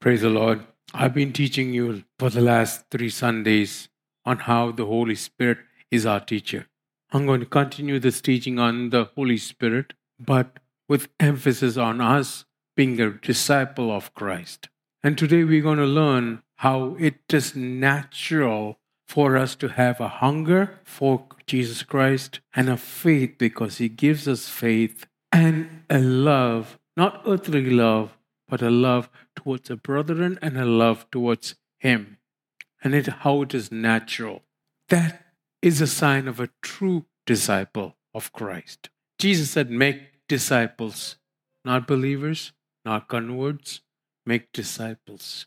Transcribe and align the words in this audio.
Praise 0.00 0.20
the 0.20 0.30
Lord. 0.30 0.66
I've 0.92 1.14
been 1.14 1.32
teaching 1.32 1.72
you 1.72 2.04
for 2.18 2.30
the 2.30 2.40
last 2.40 2.84
three 2.90 3.08
Sundays 3.08 3.88
on 4.24 4.40
how 4.40 4.70
the 4.70 4.86
Holy 4.86 5.14
Spirit 5.14 5.58
is 5.90 6.06
our 6.06 6.20
teacher. 6.20 6.66
I'm 7.12 7.26
going 7.26 7.40
to 7.40 7.46
continue 7.46 7.98
this 7.98 8.20
teaching 8.20 8.58
on 8.58 8.90
the 8.90 9.04
Holy 9.14 9.38
Spirit, 9.38 9.94
but 10.18 10.58
with 10.88 11.08
emphasis 11.18 11.76
on 11.76 12.00
us 12.00 12.44
being 12.76 13.00
a 13.00 13.10
disciple 13.10 13.90
of 13.90 14.12
Christ. 14.14 14.68
And 15.02 15.16
today 15.16 15.44
we're 15.44 15.62
going 15.62 15.78
to 15.78 15.84
learn 15.84 16.42
how 16.56 16.96
it 16.98 17.32
is 17.32 17.54
natural 17.54 18.78
for 19.06 19.36
us 19.36 19.54
to 19.56 19.68
have 19.68 20.00
a 20.00 20.08
hunger 20.08 20.80
for 20.84 21.24
Jesus 21.46 21.82
Christ 21.82 22.40
and 22.54 22.68
a 22.68 22.76
faith 22.76 23.36
because 23.38 23.78
He 23.78 23.88
gives 23.88 24.26
us 24.26 24.48
faith 24.48 25.06
and 25.30 25.84
a 25.90 25.98
love, 25.98 26.78
not 26.96 27.22
earthly 27.26 27.68
love, 27.70 28.16
but 28.48 28.62
a 28.62 28.70
love 28.70 29.08
towards 29.34 29.70
a 29.70 29.76
brethren 29.76 30.38
and 30.40 30.58
a 30.58 30.64
love 30.64 31.10
towards 31.10 31.54
Him. 31.78 32.18
And 32.82 32.94
it, 32.94 33.06
how 33.06 33.42
it 33.42 33.54
is 33.54 33.72
natural. 33.72 34.42
That 34.88 35.24
is 35.62 35.80
a 35.80 35.86
sign 35.86 36.28
of 36.28 36.40
a 36.40 36.50
true 36.62 37.06
disciple 37.26 37.96
of 38.12 38.32
Christ. 38.32 38.90
Jesus 39.18 39.50
said, 39.50 39.70
Make 39.70 40.26
disciples, 40.28 41.16
not 41.64 41.86
believers, 41.86 42.52
not 42.84 43.08
converts, 43.08 43.80
make 44.26 44.52
disciples. 44.52 45.46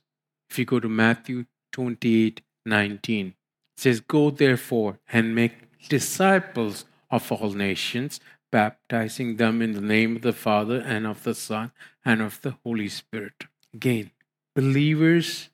If 0.49 0.57
you 0.57 0.65
go 0.65 0.79
to 0.79 0.89
Matthew 0.89 1.45
28 1.73 2.41
19, 2.65 3.27
it 3.27 3.33
says, 3.77 3.99
Go 3.99 4.31
therefore 4.31 4.99
and 5.11 5.35
make 5.35 5.87
disciples 5.87 6.85
of 7.09 7.31
all 7.31 7.51
nations, 7.51 8.19
baptizing 8.51 9.37
them 9.37 9.61
in 9.61 9.73
the 9.73 9.81
name 9.81 10.15
of 10.15 10.21
the 10.21 10.33
Father 10.33 10.79
and 10.79 11.05
of 11.05 11.23
the 11.23 11.35
Son 11.35 11.71
and 12.03 12.21
of 12.21 12.41
the 12.41 12.55
Holy 12.63 12.89
Spirit. 12.89 13.45
Again, 13.73 14.11
believers, 14.55 15.49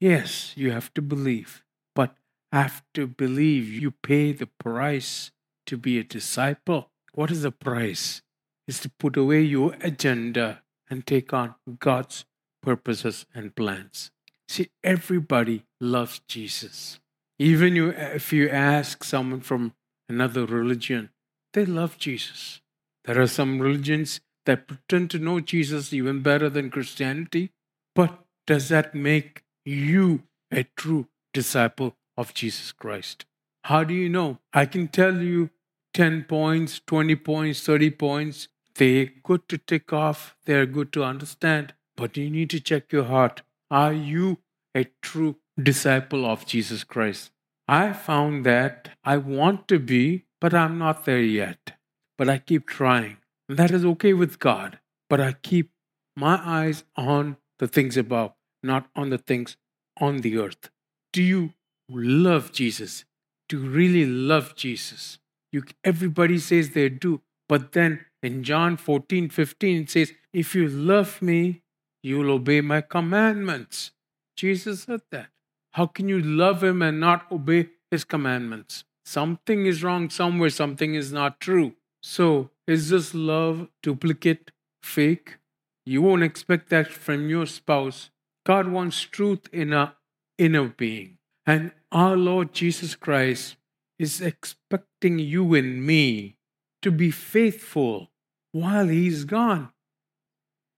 yes, 0.00 0.52
you 0.56 0.70
have 0.70 0.92
to 0.94 1.02
believe, 1.02 1.64
but 1.94 2.14
after 2.50 3.06
believe, 3.06 3.68
you 3.68 3.90
pay 3.90 4.32
the 4.32 4.46
price 4.46 5.30
to 5.66 5.76
be 5.76 5.98
a 5.98 6.04
disciple. 6.04 6.90
What 7.14 7.30
is 7.30 7.42
the 7.42 7.52
price? 7.52 8.22
Is 8.68 8.80
to 8.80 8.90
put 8.90 9.16
away 9.16 9.42
your 9.42 9.74
agenda 9.80 10.62
and 10.88 11.06
take 11.06 11.32
on 11.32 11.54
God's 11.78 12.24
purposes 12.62 13.26
and 13.34 13.54
plans. 13.54 14.10
See, 14.48 14.68
everybody 14.84 15.64
loves 15.80 16.20
Jesus. 16.28 17.00
Even 17.38 17.74
you, 17.74 17.88
if 17.90 18.32
you 18.32 18.48
ask 18.48 19.02
someone 19.02 19.40
from 19.40 19.72
another 20.08 20.46
religion, 20.46 21.10
they 21.54 21.64
love 21.64 21.98
Jesus. 21.98 22.60
There 23.04 23.20
are 23.20 23.26
some 23.26 23.60
religions 23.60 24.20
that 24.46 24.66
pretend 24.66 25.10
to 25.10 25.18
know 25.18 25.40
Jesus 25.40 25.92
even 25.92 26.22
better 26.22 26.48
than 26.48 26.70
Christianity, 26.70 27.50
but 27.94 28.24
does 28.46 28.68
that 28.68 28.94
make 28.94 29.44
you 29.64 30.22
a 30.50 30.64
true 30.76 31.08
disciple 31.32 31.96
of 32.16 32.34
Jesus 32.34 32.72
Christ? 32.72 33.24
How 33.64 33.84
do 33.84 33.94
you 33.94 34.08
know? 34.08 34.38
I 34.52 34.66
can 34.66 34.88
tell 34.88 35.18
you 35.18 35.50
10 35.94 36.24
points, 36.24 36.80
20 36.86 37.16
points, 37.16 37.64
30 37.64 37.90
points. 37.90 38.48
They're 38.74 39.10
good 39.22 39.48
to 39.48 39.58
tick 39.58 39.92
off, 39.92 40.34
they're 40.46 40.66
good 40.66 40.92
to 40.94 41.04
understand, 41.04 41.74
but 41.96 42.16
you 42.16 42.30
need 42.30 42.50
to 42.50 42.60
check 42.60 42.90
your 42.90 43.04
heart. 43.04 43.42
Are 43.70 43.92
you 43.92 44.38
a 44.74 44.86
true 45.02 45.36
disciple 45.62 46.24
of 46.24 46.46
Jesus 46.46 46.82
Christ? 46.82 47.30
I 47.68 47.92
found 47.92 48.44
that 48.46 48.90
I 49.04 49.18
want 49.18 49.68
to 49.68 49.78
be, 49.78 50.24
but 50.40 50.54
I'm 50.54 50.78
not 50.78 51.04
there 51.04 51.22
yet. 51.22 51.72
But 52.18 52.28
I 52.28 52.38
keep 52.38 52.66
trying. 52.66 53.18
And 53.52 53.58
that 53.58 53.70
is 53.70 53.84
okay 53.84 54.14
with 54.14 54.38
God. 54.38 54.78
But 55.10 55.20
I 55.20 55.34
keep 55.34 55.72
my 56.16 56.40
eyes 56.42 56.84
on 56.96 57.36
the 57.58 57.68
things 57.68 57.98
above, 57.98 58.32
not 58.62 58.86
on 58.96 59.10
the 59.10 59.18
things 59.18 59.58
on 60.00 60.22
the 60.22 60.38
earth. 60.38 60.70
Do 61.12 61.22
you 61.22 61.52
love 61.86 62.52
Jesus? 62.52 63.04
Do 63.50 63.62
you 63.62 63.68
really 63.68 64.06
love 64.06 64.56
Jesus? 64.56 65.18
You, 65.52 65.64
everybody 65.84 66.38
says 66.38 66.70
they 66.70 66.88
do. 66.88 67.20
But 67.46 67.72
then 67.72 68.06
in 68.22 68.42
John 68.42 68.78
14, 68.78 69.28
15, 69.28 69.82
it 69.82 69.90
says, 69.90 70.14
If 70.32 70.54
you 70.54 70.66
love 70.66 71.20
me, 71.20 71.60
you 72.02 72.20
will 72.20 72.30
obey 72.30 72.62
my 72.62 72.80
commandments. 72.80 73.90
Jesus 74.34 74.84
said 74.84 75.02
that. 75.10 75.28
How 75.72 75.84
can 75.84 76.08
you 76.08 76.22
love 76.22 76.64
him 76.64 76.80
and 76.80 76.98
not 76.98 77.30
obey 77.30 77.68
his 77.90 78.04
commandments? 78.04 78.84
Something 79.04 79.66
is 79.66 79.84
wrong 79.84 80.08
somewhere, 80.08 80.48
something 80.48 80.94
is 80.94 81.12
not 81.12 81.38
true. 81.38 81.74
So, 82.02 82.48
is 82.66 82.90
this 82.90 83.14
love 83.14 83.68
duplicate, 83.82 84.50
fake? 84.82 85.38
You 85.84 86.02
won't 86.02 86.22
expect 86.22 86.70
that 86.70 86.88
from 86.88 87.28
your 87.28 87.46
spouse. 87.46 88.10
God 88.44 88.68
wants 88.68 89.00
truth 89.00 89.48
in 89.52 89.72
a 89.72 89.96
inner 90.38 90.68
being. 90.68 91.18
And 91.46 91.72
our 91.90 92.16
Lord 92.16 92.52
Jesus 92.52 92.94
Christ 92.94 93.56
is 93.98 94.20
expecting 94.20 95.18
you 95.18 95.54
and 95.54 95.84
me 95.84 96.36
to 96.82 96.90
be 96.90 97.10
faithful 97.10 98.10
while 98.52 98.88
He's 98.88 99.24
gone. 99.24 99.70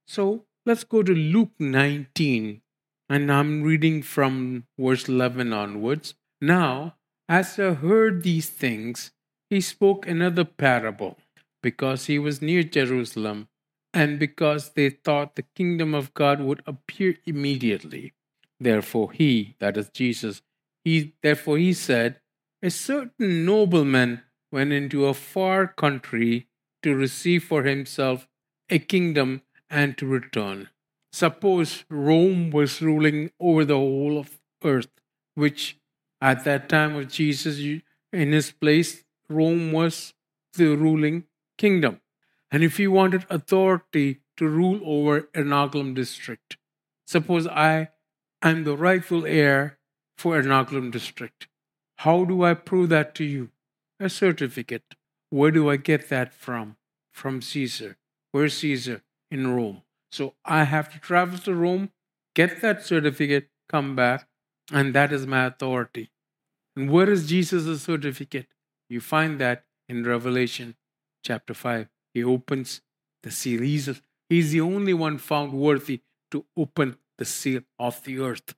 So 0.06 0.45
let's 0.66 0.84
go 0.84 1.03
to 1.03 1.15
Luke 1.15 1.53
19, 1.59 2.61
and 3.09 3.33
I'm 3.33 3.62
reading 3.62 4.03
from 4.03 4.66
verse 4.78 5.09
11 5.09 5.53
onwards. 5.53 6.15
Now, 6.41 6.97
as 7.28 7.59
I 7.59 7.72
heard 7.72 8.22
these 8.22 8.51
things, 8.51 9.12
he 9.49 9.61
spoke 9.61 10.06
another 10.06 10.45
parable, 10.45 11.16
because 11.65 12.05
he 12.07 12.19
was 12.19 12.43
near 12.43 12.63
Jerusalem, 12.63 13.49
and 13.95 14.19
because 14.19 14.73
they 14.75 14.91
thought 14.91 15.35
the 15.35 15.49
kingdom 15.57 15.95
of 15.95 16.13
God 16.13 16.41
would 16.41 16.63
appear 16.67 17.17
immediately. 17.25 18.13
Therefore 18.61 19.13
he, 19.13 19.57
that 19.61 19.79
is 19.79 19.89
Jesus, 19.89 20.43
he 20.85 21.15
therefore 21.23 21.57
he 21.57 21.73
said, 21.73 22.21
A 22.63 22.71
certain 22.71 23.47
nobleman 23.47 24.23
went 24.53 24.75
into 24.75 25.07
a 25.07 25.15
far 25.15 25.67
country 25.67 26.49
to 26.83 26.95
receive 26.95 27.45
for 27.45 27.63
himself 27.63 28.29
a 28.69 28.79
kingdom 28.79 29.41
and 29.71 29.97
to 29.97 30.07
return. 30.07 30.69
Suppose 31.13 31.85
Rome 31.89 32.51
was 32.51 32.83
ruling 32.83 33.31
over 33.41 33.65
the 33.65 33.79
whole 33.79 34.19
of 34.19 34.39
earth, 34.63 34.93
which 35.35 35.79
at 36.21 36.45
that 36.45 36.69
time 36.69 36.95
of 36.97 37.09
Jesus, 37.09 37.59
in 38.13 38.33
his 38.33 38.53
place, 38.53 39.05
Rome 39.31 39.73
was 39.73 40.13
the 40.55 40.77
ruling 40.77 41.25
kingdom. 41.59 42.00
And 42.50 42.62
if 42.62 42.76
he 42.76 42.87
wanted 42.87 43.26
authority 43.31 44.20
to 44.37 44.48
rule 44.48 44.81
over 44.84 45.22
Ernakulam 45.34 45.94
district, 45.94 46.56
suppose 47.06 47.47
I 47.47 47.88
am 48.42 48.65
the 48.65 48.76
rightful 48.76 49.26
heir 49.26 49.78
for 50.16 50.41
Ernakulam 50.41 50.91
district. 50.91 51.48
How 51.98 52.25
do 52.25 52.44
I 52.44 52.54
prove 52.54 52.88
that 52.91 53.15
to 53.16 53.25
you? 53.25 53.50
A 54.00 54.09
certificate. 54.09 54.94
Where 55.31 55.50
do 55.50 55.70
I 55.70 55.76
get 55.76 56.09
that 56.10 56.32
from? 56.32 56.76
From 57.12 57.41
Caesar. 57.42 57.97
Where's 58.32 58.56
Caesar? 58.59 59.03
In 59.31 59.54
Rome. 59.54 59.82
So 60.12 60.34
I 60.44 60.65
have 60.65 60.92
to 60.92 61.00
travel 61.00 61.38
to 61.38 61.54
Rome, 61.54 61.91
get 62.34 62.60
that 62.60 62.84
certificate, 62.84 63.48
come 63.69 63.97
back, 63.97 64.28
and 64.72 64.94
that 64.94 65.12
is 65.12 65.26
my 65.26 65.47
authority. 65.47 66.10
And 66.76 66.91
where 66.91 67.10
is 67.10 67.28
Jesus' 67.28 67.82
certificate? 67.82 68.47
You 68.88 69.00
find 69.00 69.41
that 69.41 69.65
in 69.88 70.04
Revelation 70.04 70.76
chapter 71.25 71.55
5. 71.55 71.89
He 72.12 72.23
opens 72.23 72.81
the 73.23 73.31
seal. 73.31 73.62
He's, 73.62 74.01
he's 74.29 74.53
the 74.53 74.61
only 74.61 74.95
one 74.95 75.19
found 75.19 75.53
worthy 75.53 76.03
to 76.31 76.45
open 76.57 76.97
the 77.19 77.25
seal 77.25 77.62
of 77.79 78.03
the 78.05 78.21
earth. 78.21 78.55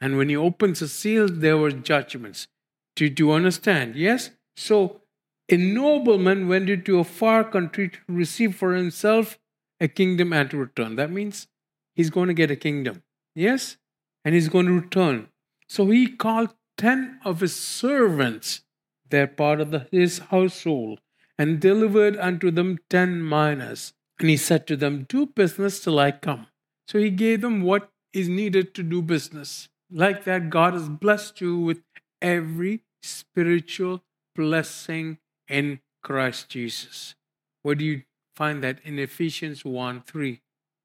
And 0.00 0.16
when 0.16 0.28
he 0.28 0.36
opens 0.36 0.80
the 0.80 0.88
seal, 0.88 1.28
there 1.28 1.56
were 1.56 1.70
judgments. 1.70 2.48
Do 2.96 3.12
you 3.16 3.32
understand? 3.32 3.96
Yes? 3.96 4.30
So 4.56 5.02
a 5.48 5.56
nobleman 5.56 6.48
went 6.48 6.68
into 6.68 6.98
a 6.98 7.04
far 7.04 7.44
country 7.44 7.90
to 7.90 7.98
receive 8.08 8.56
for 8.56 8.74
himself 8.74 9.38
a 9.80 9.88
kingdom 9.88 10.32
and 10.32 10.50
to 10.50 10.56
return. 10.56 10.96
That 10.96 11.10
means 11.10 11.46
he's 11.94 12.10
going 12.10 12.28
to 12.28 12.34
get 12.34 12.50
a 12.50 12.56
kingdom. 12.56 13.02
Yes? 13.34 13.76
And 14.24 14.34
he's 14.34 14.48
going 14.48 14.66
to 14.66 14.72
return. 14.72 15.28
So 15.68 15.86
he 15.90 16.08
called 16.08 16.54
10 16.78 17.20
of 17.24 17.40
his 17.40 17.54
servants, 17.54 18.62
they're 19.08 19.26
part 19.26 19.60
of 19.60 19.70
the, 19.70 19.86
his 19.90 20.18
household, 20.18 21.00
and 21.38 21.60
delivered 21.60 22.16
unto 22.16 22.50
them 22.50 22.78
10 22.90 23.26
minas. 23.26 23.92
And 24.18 24.30
he 24.30 24.36
said 24.36 24.66
to 24.66 24.76
them, 24.76 25.06
Do 25.08 25.26
business 25.26 25.80
till 25.80 25.98
I 25.98 26.10
come. 26.12 26.46
So 26.88 26.98
he 26.98 27.10
gave 27.10 27.40
them 27.40 27.62
what 27.62 27.90
is 28.12 28.28
needed 28.28 28.74
to 28.74 28.82
do 28.82 29.02
business. 29.02 29.68
Like 29.90 30.24
that, 30.24 30.50
God 30.50 30.74
has 30.74 30.88
blessed 30.88 31.40
you 31.40 31.58
with 31.58 31.82
every 32.22 32.82
spiritual 33.02 34.02
blessing 34.34 35.18
in 35.48 35.80
Christ 36.02 36.48
Jesus. 36.48 37.14
Where 37.62 37.74
do 37.74 37.84
you 37.84 38.02
find 38.34 38.62
that? 38.62 38.78
In 38.84 38.98
Ephesians 38.98 39.64
1 39.64 40.02
3. 40.02 40.40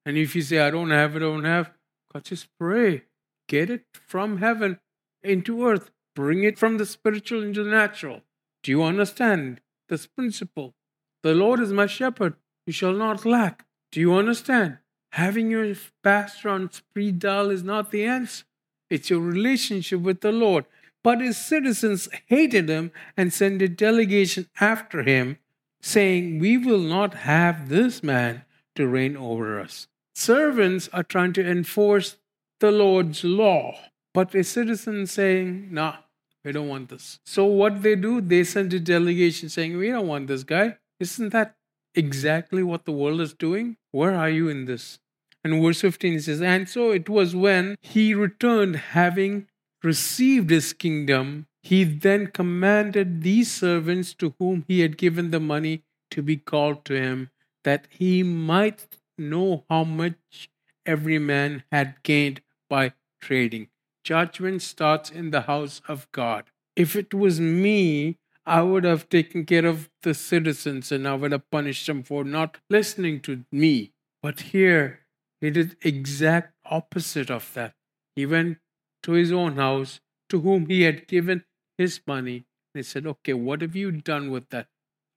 And 0.05 0.17
if 0.17 0.35
you 0.35 0.41
say, 0.41 0.59
I 0.59 0.71
don't 0.71 0.89
have 0.89 1.15
it, 1.15 1.17
I 1.17 1.25
don't 1.25 1.45
have, 1.45 1.71
God 2.11 2.25
just 2.25 2.47
pray. 2.59 3.03
Get 3.47 3.69
it 3.69 3.85
from 4.07 4.37
heaven 4.37 4.79
into 5.23 5.65
earth. 5.67 5.91
Bring 6.15 6.43
it 6.43 6.57
from 6.57 6.77
the 6.77 6.85
spiritual 6.85 7.43
into 7.43 7.63
the 7.63 7.69
natural. 7.69 8.21
Do 8.63 8.71
you 8.71 8.83
understand 8.83 9.61
this 9.91 10.07
principle? 10.07 10.73
The 11.21 11.35
Lord 11.35 11.59
is 11.59 11.71
my 11.71 11.85
shepherd. 11.85 12.33
You 12.65 12.73
shall 12.73 12.93
not 12.93 13.25
lack. 13.25 13.65
Do 13.91 13.99
you 13.99 14.15
understand? 14.15 14.79
Having 15.11 15.51
your 15.51 15.75
pastor 16.01 16.49
on 16.49 16.71
speed 16.71 17.19
dial 17.19 17.49
is 17.51 17.63
not 17.63 17.91
the 17.91 18.05
answer. 18.05 18.45
It's 18.89 19.09
your 19.09 19.19
relationship 19.19 19.99
with 19.99 20.21
the 20.21 20.31
Lord. 20.31 20.65
But 21.03 21.19
his 21.19 21.37
citizens 21.37 22.07
hated 22.27 22.69
him 22.69 22.91
and 23.17 23.33
sent 23.33 23.61
a 23.61 23.67
delegation 23.67 24.47
after 24.59 25.03
him, 25.03 25.37
saying, 25.81 26.39
We 26.39 26.57
will 26.57 26.79
not 26.79 27.13
have 27.13 27.69
this 27.69 28.01
man 28.01 28.43
to 28.75 28.87
reign 28.87 29.17
over 29.17 29.59
us. 29.59 29.87
Servants 30.15 30.89
are 30.93 31.03
trying 31.03 31.33
to 31.33 31.45
enforce 31.45 32.17
the 32.59 32.71
Lord's 32.71 33.23
law, 33.23 33.75
but 34.13 34.35
a 34.35 34.43
citizen 34.43 35.07
saying, 35.07 35.69
Nah, 35.71 35.97
we 36.43 36.51
don't 36.51 36.67
want 36.67 36.89
this. 36.89 37.19
So 37.25 37.45
what 37.45 37.81
they 37.83 37.95
do, 37.95 38.21
they 38.21 38.43
send 38.43 38.73
a 38.73 38.79
delegation 38.79 39.49
saying, 39.49 39.77
We 39.77 39.89
don't 39.89 40.07
want 40.07 40.27
this 40.27 40.43
guy. 40.43 40.77
Isn't 40.99 41.29
that 41.29 41.55
exactly 41.95 42.63
what 42.63 42.85
the 42.85 42.91
world 42.91 43.21
is 43.21 43.33
doing? 43.33 43.77
Where 43.91 44.15
are 44.15 44.29
you 44.29 44.49
in 44.49 44.65
this? 44.65 44.99
And 45.43 45.61
verse 45.61 45.81
15 45.81 46.19
says, 46.21 46.41
And 46.41 46.69
so 46.69 46.91
it 46.91 47.09
was 47.09 47.35
when 47.35 47.75
he 47.81 48.13
returned, 48.13 48.75
having 48.75 49.47
received 49.83 50.49
his 50.49 50.73
kingdom, 50.73 51.47
he 51.63 51.83
then 51.83 52.27
commanded 52.27 53.21
these 53.21 53.51
servants 53.51 54.13
to 54.15 54.33
whom 54.39 54.65
he 54.67 54.81
had 54.81 54.97
given 54.97 55.31
the 55.31 55.39
money 55.39 55.83
to 56.11 56.21
be 56.21 56.37
called 56.37 56.85
to 56.85 56.93
him, 56.93 57.29
that 57.63 57.87
he 57.89 58.23
might 58.23 58.87
know 59.17 59.63
how 59.69 59.83
much 59.83 60.49
every 60.85 61.19
man 61.19 61.63
had 61.71 62.01
gained 62.03 62.41
by 62.69 62.93
trading. 63.21 63.67
Judgment 64.03 64.61
starts 64.61 65.09
in 65.09 65.31
the 65.31 65.41
house 65.41 65.81
of 65.87 66.11
God. 66.11 66.45
If 66.75 66.95
it 66.95 67.13
was 67.13 67.39
me, 67.39 68.17
I 68.45 68.61
would 68.63 68.83
have 68.83 69.09
taken 69.09 69.45
care 69.45 69.65
of 69.65 69.89
the 70.01 70.13
citizens 70.13 70.91
and 70.91 71.07
I 71.07 71.13
would 71.13 71.31
have 71.31 71.49
punished 71.51 71.85
them 71.85 72.03
for 72.03 72.23
not 72.23 72.57
listening 72.69 73.19
to 73.21 73.45
me. 73.51 73.91
But 74.23 74.39
here, 74.39 75.01
he 75.39 75.49
did 75.51 75.77
exact 75.81 76.53
opposite 76.65 77.29
of 77.29 77.53
that. 77.53 77.73
He 78.15 78.25
went 78.25 78.57
to 79.03 79.13
his 79.13 79.31
own 79.31 79.55
house, 79.55 79.99
to 80.29 80.41
whom 80.41 80.67
he 80.67 80.83
had 80.83 81.07
given 81.07 81.43
his 81.77 82.01
money. 82.07 82.45
They 82.73 82.83
said, 82.83 83.05
Okay, 83.05 83.33
what 83.33 83.61
have 83.61 83.75
you 83.75 83.91
done 83.91 84.31
with 84.31 84.49
that? 84.49 84.67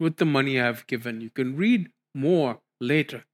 With 0.01 0.17
the 0.17 0.25
money 0.25 0.61
I 0.61 0.65
have 0.65 0.87
given? 0.87 1.21
You 1.21 1.31
can 1.31 1.57
read 1.57 1.91
more 2.15 2.61
later. 2.81 3.25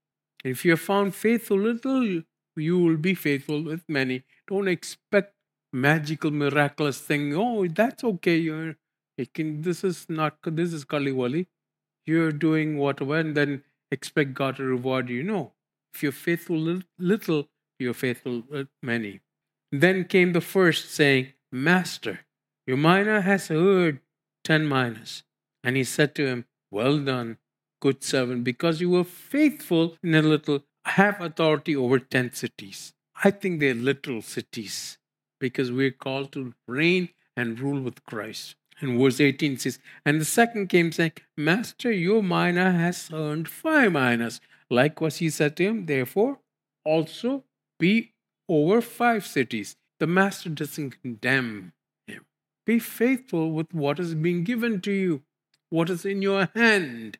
If 0.44 0.64
you 0.64 0.73
have 0.73 0.81
found 0.81 1.14
faithful 1.14 1.58
little, 1.58 2.23
you 2.56 2.79
will 2.79 2.97
be 2.97 3.14
faithful 3.14 3.62
with 3.62 3.82
many. 3.88 4.25
Don't 4.47 4.69
expect 4.69 5.35
magical, 5.72 6.31
miraculous 6.31 7.00
thing. 7.00 7.34
Oh, 7.34 7.67
that's 7.67 8.05
okay. 8.05 8.37
You're, 8.37 8.76
you 9.17 9.26
can. 9.26 9.62
This 9.62 9.84
is 9.84 10.06
not. 10.08 10.37
This 10.44 10.72
is 10.72 10.84
Kali 10.84 11.46
You're 12.06 12.32
doing 12.32 12.78
whatever, 12.78 13.17
and 13.17 13.37
then 13.37 13.62
expect 13.90 14.34
God 14.34 14.56
to 14.56 14.64
reward 14.64 15.08
you. 15.08 15.22
No. 15.22 15.52
If 15.94 16.02
you're 16.02 16.12
faithful 16.12 16.82
little, 16.99 17.49
you're 17.78 17.94
faithful 17.94 18.44
uh, 18.55 18.64
many. 18.82 19.20
Then 19.72 20.05
came 20.05 20.32
the 20.32 20.40
first, 20.40 20.90
saying, 20.93 21.32
Master, 21.52 22.20
your 22.66 22.76
mina 22.76 23.20
has 23.23 23.49
heard 23.49 24.00
ten 24.44 24.69
minas 24.69 25.25
And 25.64 25.76
he 25.76 25.84
said 25.84 26.14
to 26.14 26.26
him, 26.26 26.44
Well 26.70 26.99
done, 26.99 27.38
good 27.81 28.05
servant, 28.05 28.44
because 28.44 28.81
you 28.81 28.90
were 28.90 29.05
faithful 29.05 29.96
in 30.02 30.14
a 30.14 30.23
little, 30.23 30.62
have 30.84 31.20
authority 31.20 31.75
over 31.75 31.99
ten 31.99 32.32
cities. 32.32 32.93
I 33.23 33.31
think 33.31 33.61
they're 33.61 33.75
literal 33.75 34.23
cities 34.23 34.99
because 35.40 35.72
we're 35.72 35.90
called 35.90 36.32
to 36.32 36.54
reign 36.69 37.08
and 37.37 37.58
rule 37.58 37.81
with 37.81 38.04
Christ. 38.04 38.54
And 38.81 38.98
verse 38.98 39.20
18 39.20 39.58
says, 39.58 39.78
And 40.04 40.20
the 40.20 40.25
second 40.25 40.69
came 40.69 40.92
saying, 40.92 41.12
Master, 41.37 41.90
your 41.90 42.22
mina 42.22 42.72
has 42.72 43.10
earned 43.12 43.48
five 43.48 43.92
minas. 43.92 44.40
Likewise, 44.70 45.16
he 45.16 45.31
said 45.31 45.56
to 45.56 45.64
him, 45.64 45.87
Therefore, 45.87 46.38
also 46.84 47.44
be 47.78 48.12
over 48.48 48.81
five 48.81 49.26
cities. 49.26 49.76
The 49.98 50.06
master 50.06 50.48
doesn't 50.48 51.02
condemn 51.02 51.72
him. 52.06 52.25
Be 52.64 52.78
faithful 52.78 53.52
with 53.52 53.75
what 53.75 54.00
is 54.00 54.14
being 54.14 54.44
given 54.44 54.81
to 54.82 54.92
you, 54.92 55.22
what 55.69 55.90
is 55.90 56.06
in 56.06 56.22
your 56.22 56.48
hand. 56.54 57.19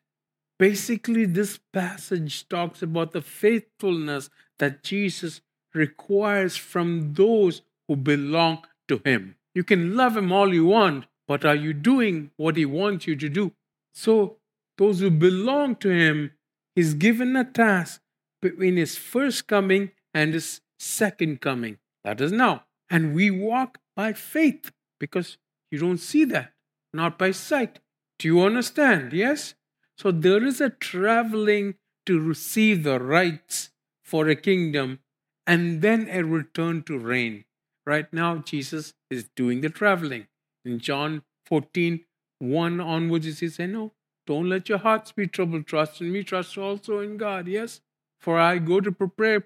Basically, 0.57 1.25
this 1.25 1.59
passage 1.73 2.47
talks 2.47 2.81
about 2.81 3.11
the 3.11 3.21
faithfulness 3.21 4.29
that 4.59 4.83
Jesus 4.83 5.41
requires 5.73 6.55
from 6.55 7.13
those 7.13 7.61
who 7.91 7.97
belong 7.97 8.63
to 8.87 9.01
Him. 9.03 9.35
You 9.53 9.65
can 9.65 9.97
love 9.97 10.15
Him 10.15 10.31
all 10.31 10.53
you 10.53 10.65
want, 10.65 11.07
but 11.27 11.43
are 11.43 11.55
you 11.55 11.73
doing 11.73 12.31
what 12.37 12.55
He 12.55 12.63
wants 12.63 13.05
you 13.05 13.17
to 13.17 13.27
do? 13.27 13.51
So, 13.93 14.37
those 14.77 15.01
who 15.01 15.11
belong 15.11 15.75
to 15.77 15.89
Him, 15.89 16.31
He's 16.73 16.93
given 16.93 17.35
a 17.35 17.43
task 17.43 18.01
between 18.41 18.77
His 18.77 18.97
first 18.97 19.47
coming 19.47 19.91
and 20.13 20.33
His 20.33 20.61
second 20.79 21.41
coming. 21.41 21.79
That 22.05 22.21
is 22.21 22.31
now. 22.31 22.63
And 22.89 23.13
we 23.13 23.29
walk 23.29 23.79
by 23.93 24.13
faith 24.13 24.71
because 24.97 25.37
you 25.69 25.79
don't 25.79 25.97
see 25.97 26.23
that, 26.25 26.53
not 26.93 27.19
by 27.19 27.31
sight. 27.31 27.79
Do 28.19 28.29
you 28.29 28.41
understand? 28.41 29.11
Yes? 29.11 29.55
So 29.97 30.11
there 30.11 30.45
is 30.45 30.61
a 30.61 30.69
traveling 30.69 31.75
to 32.05 32.21
receive 32.21 32.83
the 32.83 32.99
rights 32.99 33.71
for 34.01 34.29
a 34.29 34.35
kingdom 34.35 34.99
and 35.45 35.81
then 35.81 36.07
a 36.09 36.23
return 36.23 36.83
to 36.83 36.97
reign. 36.97 37.43
Right 37.85 38.11
now, 38.13 38.37
Jesus 38.37 38.93
is 39.09 39.29
doing 39.35 39.61
the 39.61 39.69
traveling. 39.69 40.27
In 40.63 40.79
John 40.79 41.23
14, 41.45 42.05
1 42.39 42.79
onwards, 42.79 43.25
he 43.25 43.31
says, 43.31 43.59
No, 43.59 43.93
don't 44.27 44.49
let 44.49 44.69
your 44.69 44.77
hearts 44.77 45.11
be 45.11 45.27
troubled. 45.27 45.67
Trust 45.67 46.01
in 46.01 46.11
me, 46.11 46.23
trust 46.23 46.57
also 46.57 46.99
in 46.99 47.17
God. 47.17 47.47
Yes? 47.47 47.81
For 48.19 48.39
I 48.39 48.59
go 48.59 48.79
to 48.79 48.91
prepare 48.91 49.35
a 49.37 49.41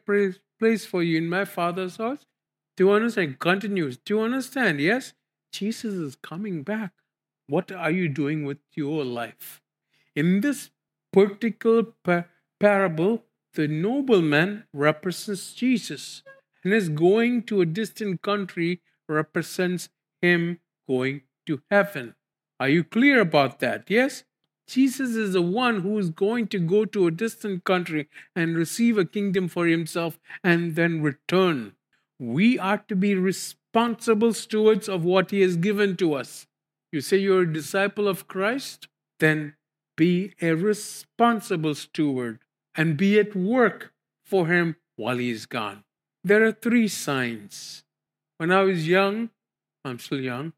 place 0.59 0.85
for 0.85 1.01
you 1.01 1.17
in 1.17 1.29
my 1.29 1.45
Father's 1.45 1.97
house. 1.97 2.25
Do 2.75 2.85
you 2.85 2.91
understand? 2.91 3.39
Continues. 3.39 3.97
Do 3.97 4.15
you 4.15 4.21
understand? 4.21 4.81
Yes? 4.81 5.13
Jesus 5.51 5.93
is 5.93 6.15
coming 6.15 6.63
back. 6.63 6.91
What 7.47 7.71
are 7.71 7.91
you 7.91 8.09
doing 8.09 8.43
with 8.43 8.57
your 8.73 9.05
life? 9.05 9.61
In 10.15 10.41
this 10.41 10.71
particular 11.13 11.83
par- 12.03 12.29
parable, 12.59 13.23
the 13.53 13.67
nobleman 13.67 14.65
represents 14.73 15.53
Jesus, 15.53 16.23
and 16.65 16.73
his 16.73 16.89
going 16.89 17.43
to 17.43 17.61
a 17.61 17.65
distant 17.65 18.23
country 18.23 18.81
represents 19.07 19.87
him 20.21 20.59
going 20.89 21.21
to 21.45 21.61
heaven. 21.69 22.15
Are 22.59 22.67
you 22.67 22.83
clear 22.83 23.21
about 23.21 23.59
that? 23.59 23.85
Yes? 23.87 24.23
Jesus 24.67 25.11
is 25.11 25.33
the 25.33 25.43
one 25.43 25.81
who 25.81 25.99
is 25.99 26.09
going 26.09 26.47
to 26.47 26.57
go 26.59 26.85
to 26.85 27.05
a 27.05 27.11
distant 27.11 27.63
country 27.65 28.09
and 28.35 28.57
receive 28.57 28.97
a 28.97 29.05
kingdom 29.05 29.47
for 29.47 29.67
himself 29.67 30.17
and 30.43 30.75
then 30.75 31.03
return. 31.03 31.73
We 32.17 32.57
are 32.57 32.79
to 32.87 32.95
be 32.95 33.13
responsible 33.13 34.33
stewards 34.33 34.89
of 34.89 35.05
what 35.05 35.29
he 35.29 35.41
has 35.41 35.57
given 35.57 35.95
to 35.97 36.15
us. 36.15 36.47
You 36.91 37.01
say 37.01 37.17
you're 37.17 37.43
a 37.43 37.53
disciple 37.53 38.07
of 38.07 38.27
Christ? 38.27 38.87
Then 39.19 39.55
be 39.95 40.33
a 40.41 40.53
responsible 40.53 41.75
steward 41.75 42.39
and 42.73 42.97
be 42.97 43.19
at 43.19 43.35
work 43.35 43.93
for 44.23 44.47
him 44.47 44.77
while 44.95 45.17
he 45.17 45.29
is 45.29 45.45
gone. 45.45 45.84
There 46.25 46.43
are 46.43 46.51
three 46.51 46.87
signs. 46.87 47.83
When 48.37 48.51
I 48.51 48.63
was 48.63 48.87
young, 48.87 49.29
I'm 49.83 49.99
still 49.99 50.19
young, 50.19 50.53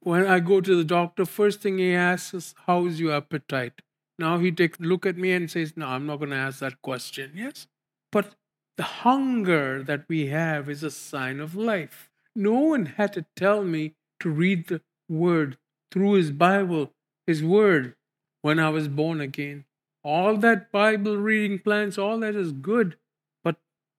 when 0.00 0.26
I 0.26 0.40
go 0.40 0.62
to 0.62 0.74
the 0.74 0.84
doctor, 0.84 1.26
first 1.26 1.60
thing 1.60 1.76
he 1.76 1.92
asks 1.94 2.32
is, 2.32 2.54
How 2.66 2.86
is 2.86 2.98
your 2.98 3.12
appetite? 3.12 3.82
Now 4.18 4.38
he 4.38 4.50
takes 4.50 4.80
a 4.80 4.84
look 4.84 5.04
at 5.04 5.18
me 5.18 5.32
and 5.32 5.50
says, 5.50 5.76
No, 5.76 5.88
I'm 5.88 6.06
not 6.06 6.16
going 6.16 6.30
to 6.30 6.36
ask 6.36 6.60
that 6.60 6.80
question. 6.80 7.32
Yes? 7.34 7.66
But 8.10 8.36
the 8.78 8.84
hunger 8.84 9.82
that 9.82 10.06
we 10.08 10.28
have 10.28 10.70
is 10.70 10.82
a 10.82 10.90
sign 10.90 11.40
of 11.40 11.54
life. 11.54 12.08
No 12.34 12.54
one 12.54 12.86
had 12.86 13.12
to 13.12 13.26
tell 13.36 13.62
me 13.64 13.92
to 14.20 14.30
read 14.30 14.68
the 14.68 14.80
word 15.10 15.58
through 15.90 16.12
his 16.14 16.30
Bible, 16.30 16.90
his 17.26 17.44
word 17.44 17.96
when 18.40 18.58
I 18.58 18.70
was 18.70 18.88
born 18.88 19.20
again. 19.20 19.66
All 20.02 20.38
that 20.38 20.72
Bible 20.72 21.18
reading 21.18 21.58
plans, 21.58 21.98
all 21.98 22.18
that 22.20 22.34
is 22.34 22.52
good, 22.52 22.96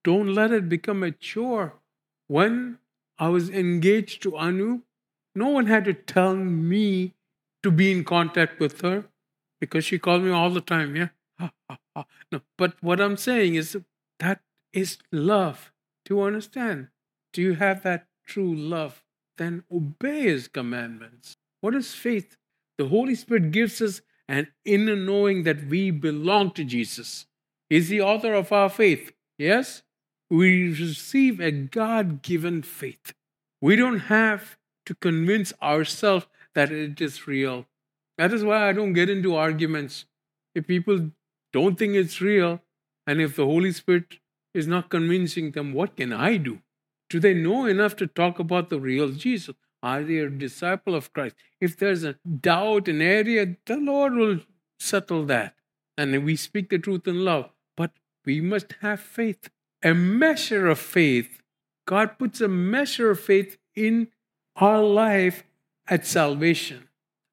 don't 0.04 0.32
let 0.32 0.52
it 0.52 0.68
become 0.68 1.02
a 1.02 1.10
chore. 1.10 1.74
When 2.28 2.78
I 3.18 3.28
was 3.28 3.50
engaged 3.50 4.22
to 4.22 4.36
Anu, 4.36 4.82
no 5.34 5.48
one 5.48 5.66
had 5.66 5.84
to 5.86 5.94
tell 5.94 6.36
me 6.36 7.14
to 7.62 7.70
be 7.70 7.90
in 7.90 8.04
contact 8.04 8.60
with 8.60 8.82
her 8.82 9.06
because 9.60 9.84
she 9.84 9.98
called 9.98 10.22
me 10.22 10.30
all 10.30 10.50
the 10.50 10.60
time. 10.60 10.94
Yeah. 10.94 11.08
no, 12.30 12.40
but 12.56 12.74
what 12.80 13.00
I'm 13.00 13.16
saying 13.16 13.54
is 13.54 13.76
that 14.20 14.40
is 14.72 14.98
love. 15.10 15.72
Do 16.04 16.16
you 16.16 16.22
understand? 16.22 16.88
Do 17.32 17.42
you 17.42 17.54
have 17.54 17.82
that 17.82 18.06
true 18.26 18.54
love? 18.54 19.02
Then 19.38 19.64
obey 19.72 20.22
his 20.22 20.48
commandments. 20.48 21.36
What 21.60 21.74
is 21.74 21.94
faith? 21.94 22.36
The 22.78 22.88
Holy 22.88 23.14
Spirit 23.14 23.50
gives 23.50 23.80
us 23.80 24.02
an 24.28 24.48
inner 24.64 24.96
knowing 24.96 25.44
that 25.44 25.66
we 25.66 25.90
belong 25.90 26.50
to 26.52 26.64
Jesus. 26.64 27.26
Is 27.70 27.88
the 27.88 28.02
author 28.02 28.34
of 28.34 28.52
our 28.52 28.68
faith. 28.68 29.12
Yes? 29.38 29.82
We 30.34 30.70
receive 30.70 31.38
a 31.38 31.52
God 31.52 32.20
given 32.22 32.62
faith. 32.62 33.14
We 33.60 33.76
don't 33.76 34.00
have 34.10 34.56
to 34.86 34.94
convince 34.96 35.52
ourselves 35.62 36.26
that 36.56 36.72
it 36.72 37.00
is 37.00 37.28
real. 37.28 37.66
That 38.18 38.32
is 38.32 38.42
why 38.42 38.68
I 38.68 38.72
don't 38.72 38.94
get 38.94 39.08
into 39.08 39.36
arguments. 39.36 40.06
If 40.52 40.66
people 40.66 41.12
don't 41.52 41.78
think 41.78 41.94
it's 41.94 42.20
real, 42.20 42.60
and 43.06 43.20
if 43.20 43.36
the 43.36 43.44
Holy 43.44 43.70
Spirit 43.70 44.18
is 44.52 44.66
not 44.66 44.90
convincing 44.90 45.52
them, 45.52 45.72
what 45.72 45.94
can 45.96 46.12
I 46.12 46.36
do? 46.36 46.58
Do 47.08 47.20
they 47.20 47.34
know 47.34 47.66
enough 47.66 47.94
to 47.96 48.08
talk 48.08 48.40
about 48.40 48.70
the 48.70 48.80
real 48.80 49.10
Jesus? 49.10 49.54
Are 49.84 50.02
they 50.02 50.18
a 50.18 50.28
disciple 50.28 50.96
of 50.96 51.12
Christ? 51.12 51.36
If 51.60 51.76
there's 51.76 52.02
a 52.02 52.16
doubt, 52.40 52.88
an 52.88 53.00
area, 53.00 53.56
the 53.66 53.76
Lord 53.76 54.14
will 54.14 54.40
settle 54.80 55.26
that. 55.26 55.54
And 55.96 56.24
we 56.24 56.34
speak 56.34 56.70
the 56.70 56.78
truth 56.80 57.06
in 57.06 57.24
love. 57.24 57.50
But 57.76 57.92
we 58.24 58.40
must 58.40 58.74
have 58.80 58.98
faith, 58.98 59.50
a 59.84 59.94
measure 59.94 60.66
of 60.66 60.78
faith. 60.78 61.42
God 61.86 62.18
puts 62.18 62.40
a 62.40 62.48
measure 62.48 63.10
of 63.10 63.20
faith 63.20 63.58
in 63.76 64.08
our 64.56 64.82
life 64.82 65.44
at 65.86 66.06
salvation. 66.06 66.88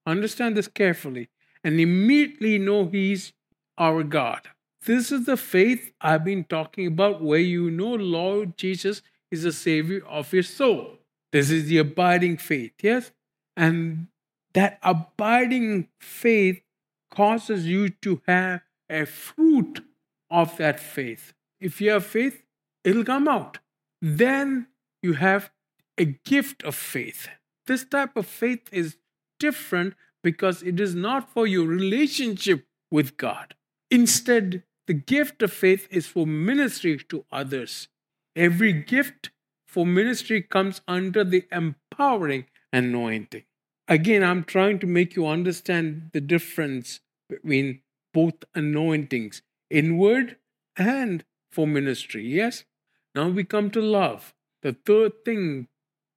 Understand 0.05 0.57
this 0.57 0.67
carefully 0.67 1.29
and 1.63 1.79
immediately 1.79 2.59
know 2.59 2.85
He's 2.85 3.31
our 3.77 4.03
God. 4.03 4.49
This 4.85 5.11
is 5.11 5.25
the 5.25 5.37
faith 5.37 5.93
I've 6.01 6.25
been 6.25 6.43
talking 6.43 6.87
about, 6.87 7.21
where 7.21 7.39
you 7.39 7.71
know 7.71 7.93
Lord 7.93 8.57
Jesus 8.57 9.01
is 9.29 9.43
the 9.43 9.51
Savior 9.51 10.03
of 10.07 10.33
your 10.33 10.43
soul. 10.43 10.97
This 11.31 11.49
is 11.49 11.67
the 11.67 11.77
abiding 11.77 12.37
faith, 12.37 12.73
yes? 12.81 13.11
And 13.55 14.07
that 14.53 14.79
abiding 14.83 15.87
faith 15.99 16.61
causes 17.09 17.65
you 17.65 17.89
to 17.89 18.21
have 18.27 18.61
a 18.89 19.05
fruit 19.05 19.81
of 20.29 20.57
that 20.57 20.79
faith. 20.79 21.33
If 21.61 21.79
you 21.79 21.91
have 21.91 22.05
faith, 22.05 22.43
it'll 22.83 23.05
come 23.05 23.27
out. 23.27 23.59
Then 24.01 24.67
you 25.03 25.13
have 25.13 25.51
a 25.97 26.05
gift 26.05 26.63
of 26.63 26.75
faith. 26.75 27.29
This 27.67 27.85
type 27.85 28.17
of 28.17 28.25
faith 28.25 28.67
is 28.71 28.97
different 29.39 29.93
because 30.23 30.63
it 30.63 30.79
is 30.79 30.95
not 30.95 31.31
for 31.31 31.45
your 31.45 31.67
relationship 31.67 32.65
with 32.89 33.17
God. 33.17 33.55
Instead, 33.91 34.63
the 34.87 34.93
gift 34.93 35.41
of 35.43 35.53
faith 35.53 35.87
is 35.91 36.07
for 36.07 36.25
ministry 36.25 36.97
to 37.09 37.25
others. 37.31 37.87
Every 38.35 38.73
gift 38.73 39.29
for 39.67 39.85
ministry 39.85 40.41
comes 40.41 40.81
under 40.87 41.23
the 41.23 41.45
empowering 41.51 42.45
anointing. 42.73 43.43
Again, 43.87 44.23
I'm 44.23 44.43
trying 44.43 44.79
to 44.79 44.87
make 44.87 45.15
you 45.15 45.27
understand 45.27 46.09
the 46.13 46.21
difference 46.21 47.01
between 47.29 47.81
both 48.13 48.43
anointings, 48.55 49.41
inward 49.69 50.37
and 50.77 51.23
for 51.51 51.67
ministry. 51.67 52.25
Yes? 52.25 52.65
Now 53.13 53.29
we 53.29 53.43
come 53.43 53.69
to 53.71 53.81
love. 53.81 54.33
The 54.61 54.73
third 54.73 55.25
thing 55.25 55.67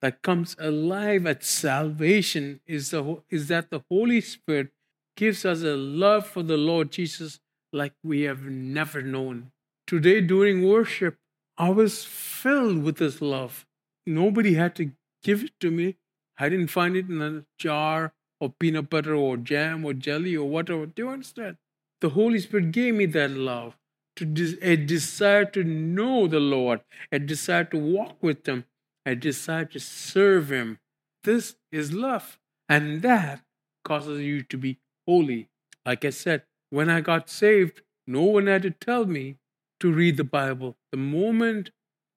that 0.00 0.22
comes 0.22 0.54
alive 0.58 1.26
at 1.26 1.42
salvation 1.42 2.60
is, 2.66 2.90
the, 2.90 3.22
is 3.30 3.48
that 3.48 3.70
the 3.70 3.82
Holy 3.90 4.20
Spirit 4.20 4.68
gives 5.16 5.44
us 5.44 5.62
a 5.62 5.76
love 5.76 6.26
for 6.26 6.42
the 6.42 6.56
Lord 6.56 6.92
Jesus 6.92 7.40
like 7.72 7.94
we 8.02 8.22
have 8.22 8.42
never 8.42 9.02
known. 9.02 9.50
Today, 9.86 10.20
during 10.20 10.66
worship, 10.66 11.16
I 11.56 11.70
was 11.70 12.04
filled 12.04 12.82
with 12.82 12.96
this 12.96 13.20
love. 13.20 13.66
Nobody 14.06 14.54
had 14.54 14.74
to 14.76 14.92
give 15.22 15.44
it 15.44 15.52
to 15.60 15.70
me. 15.70 15.96
I 16.38 16.48
didn't 16.48 16.68
find 16.68 16.96
it 16.96 17.08
in 17.08 17.22
a 17.22 17.44
jar 17.58 18.12
or 18.40 18.50
peanut 18.50 18.90
butter 18.90 19.14
or 19.14 19.36
jam 19.36 19.84
or 19.84 19.94
jelly 19.94 20.36
or 20.36 20.48
whatever. 20.48 20.86
Do 20.86 21.04
you 21.04 21.08
understand? 21.08 21.56
The 22.00 22.10
Holy 22.10 22.40
Spirit 22.40 22.72
gave 22.72 22.94
me 22.94 23.06
that 23.06 23.30
love, 23.30 23.76
to 24.16 24.58
a 24.62 24.76
desire 24.76 25.44
to 25.46 25.64
know 25.64 26.26
the 26.26 26.40
Lord, 26.40 26.80
a 27.10 27.18
desire 27.18 27.64
to 27.64 27.78
walk 27.78 28.16
with 28.22 28.46
Him, 28.46 28.64
a 29.04 29.14
desire 29.14 29.64
to 29.66 29.80
serve 29.80 30.50
Him. 30.50 30.78
This 31.24 31.56
is 31.72 31.92
love. 31.92 32.38
And 32.68 33.02
that 33.02 33.42
causes 33.84 34.22
you 34.22 34.42
to 34.42 34.56
be 34.56 34.78
holy. 35.06 35.48
Like 35.84 36.04
I 36.04 36.10
said, 36.10 36.42
when 36.70 36.88
I 36.88 37.00
got 37.00 37.28
saved, 37.28 37.82
no 38.06 38.22
one 38.22 38.46
had 38.46 38.62
to 38.62 38.70
tell 38.70 39.06
me 39.06 39.36
to 39.80 39.92
read 39.92 40.16
the 40.16 40.24
Bible. 40.24 40.76
The 40.90 40.98
moment 40.98 41.70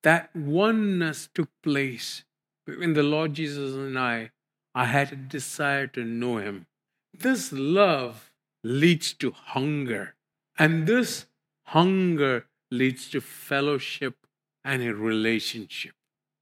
that 0.03 0.35
oneness 0.35 1.29
took 1.33 1.49
place 1.63 2.23
between 2.65 2.93
the 2.93 3.03
Lord 3.03 3.33
Jesus 3.33 3.75
and 3.75 3.97
I, 3.97 4.31
I 4.73 4.85
had 4.85 5.11
a 5.11 5.15
desire 5.15 5.87
to 5.87 6.03
know 6.03 6.37
Him. 6.37 6.67
This 7.13 7.51
love 7.51 8.31
leads 8.63 9.13
to 9.13 9.31
hunger, 9.31 10.15
and 10.57 10.85
this 10.85 11.26
hunger 11.67 12.45
leads 12.71 13.09
to 13.09 13.21
fellowship 13.21 14.15
and 14.63 14.81
a 14.83 14.93
relationship. 14.93 15.93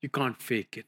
You 0.02 0.10
can't 0.10 0.42
fake 0.42 0.78
it. 0.78 0.86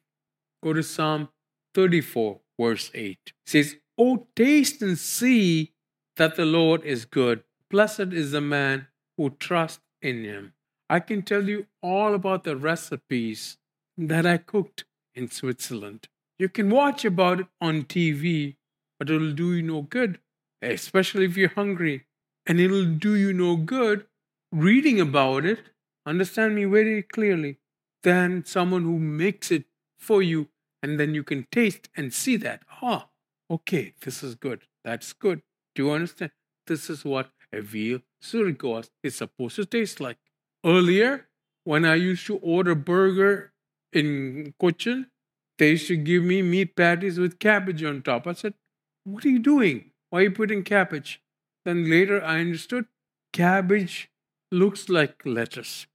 Go 0.64 0.74
to 0.74 0.84
Psalm 0.84 1.30
34, 1.74 2.40
verse 2.60 2.92
8. 2.94 3.18
It 3.26 3.34
says, 3.46 3.76
Oh, 3.98 4.28
taste 4.36 4.82
and 4.82 4.98
see 4.98 5.74
that 6.18 6.36
the 6.36 6.46
Lord 6.46 6.84
is 6.84 7.06
good. 7.06 7.44
Blessed 7.70 8.14
is 8.14 8.32
the 8.32 8.42
man 8.42 8.88
who 9.18 9.32
trusts 9.32 9.84
in 10.02 10.24
him. 10.24 10.54
I 10.90 11.00
can 11.00 11.24
tell 11.24 11.50
you 11.50 11.66
all 11.82 12.14
about 12.14 12.44
the 12.44 12.56
recipes 12.56 13.58
that 13.98 14.26
I 14.26 14.38
cooked 14.38 14.86
in 15.16 15.30
Switzerland. 15.30 16.08
You 16.38 16.50
can 16.50 16.70
watch 16.70 17.04
about 17.04 17.40
it 17.40 17.48
on 17.60 17.84
TV, 17.84 18.56
but 19.00 19.10
it'll 19.10 19.32
do 19.32 19.56
you 19.56 19.64
no 19.64 19.82
good, 19.82 20.20
especially 20.62 21.26
if 21.26 21.36
you're 21.36 21.50
hungry. 21.50 22.06
And 22.46 22.60
it'll 22.60 22.86
do 22.86 23.16
you 23.16 23.34
no 23.34 23.56
good 23.56 24.06
reading 24.52 25.00
about 25.00 25.46
it. 25.46 25.60
Understand 26.06 26.56
me 26.56 26.66
very 26.66 27.04
clearly 27.04 27.60
than 28.04 28.46
someone 28.46 28.84
who 28.84 28.98
makes 29.00 29.52
it 29.52 29.66
for 30.00 30.22
you 30.22 30.48
and 30.82 31.00
then 31.00 31.14
you 31.14 31.24
can 31.24 31.48
taste 31.52 31.90
and 31.98 32.14
see 32.14 32.38
that. 32.38 32.62
Ah, 32.82 33.10
okay, 33.50 33.94
this 34.02 34.24
is 34.24 34.36
good. 34.36 34.62
That's 34.84 35.12
good. 35.14 35.42
Do 35.76 35.86
you 35.86 35.92
understand? 35.92 36.32
This 36.66 36.90
is 36.90 37.04
what 37.04 37.30
a 37.52 37.62
veal 37.62 38.00
surikos 38.24 38.90
is 39.04 39.16
supposed 39.16 39.56
to 39.56 39.66
taste 39.66 40.00
like. 40.00 40.18
Earlier, 40.66 41.28
when 41.64 41.86
I 41.86 41.96
used 41.96 42.26
to 42.28 42.38
order 42.38 42.76
burger 42.76 43.54
in 43.94 44.54
Cochin, 44.60 45.08
they 45.58 45.72
used 45.72 45.88
to 45.88 45.98
give 45.98 46.24
me 46.24 46.42
meat 46.42 46.76
patties 46.76 47.20
with 47.20 47.40
cabbage 47.40 47.84
on 47.84 48.02
top. 48.02 48.28
I 48.28 48.34
said, 48.34 48.54
What 49.04 49.26
are 49.26 49.30
you 49.30 49.40
doing? 49.40 49.92
Why 50.10 50.20
are 50.20 50.24
you 50.24 50.32
putting 50.32 50.64
cabbage? 50.64 51.22
Then 51.66 51.90
later 51.90 52.24
I 52.24 52.40
understood 52.40 52.86
cabbage 53.34 54.10
looks 54.52 54.90
like 54.90 55.22
lettuce. 55.26 55.88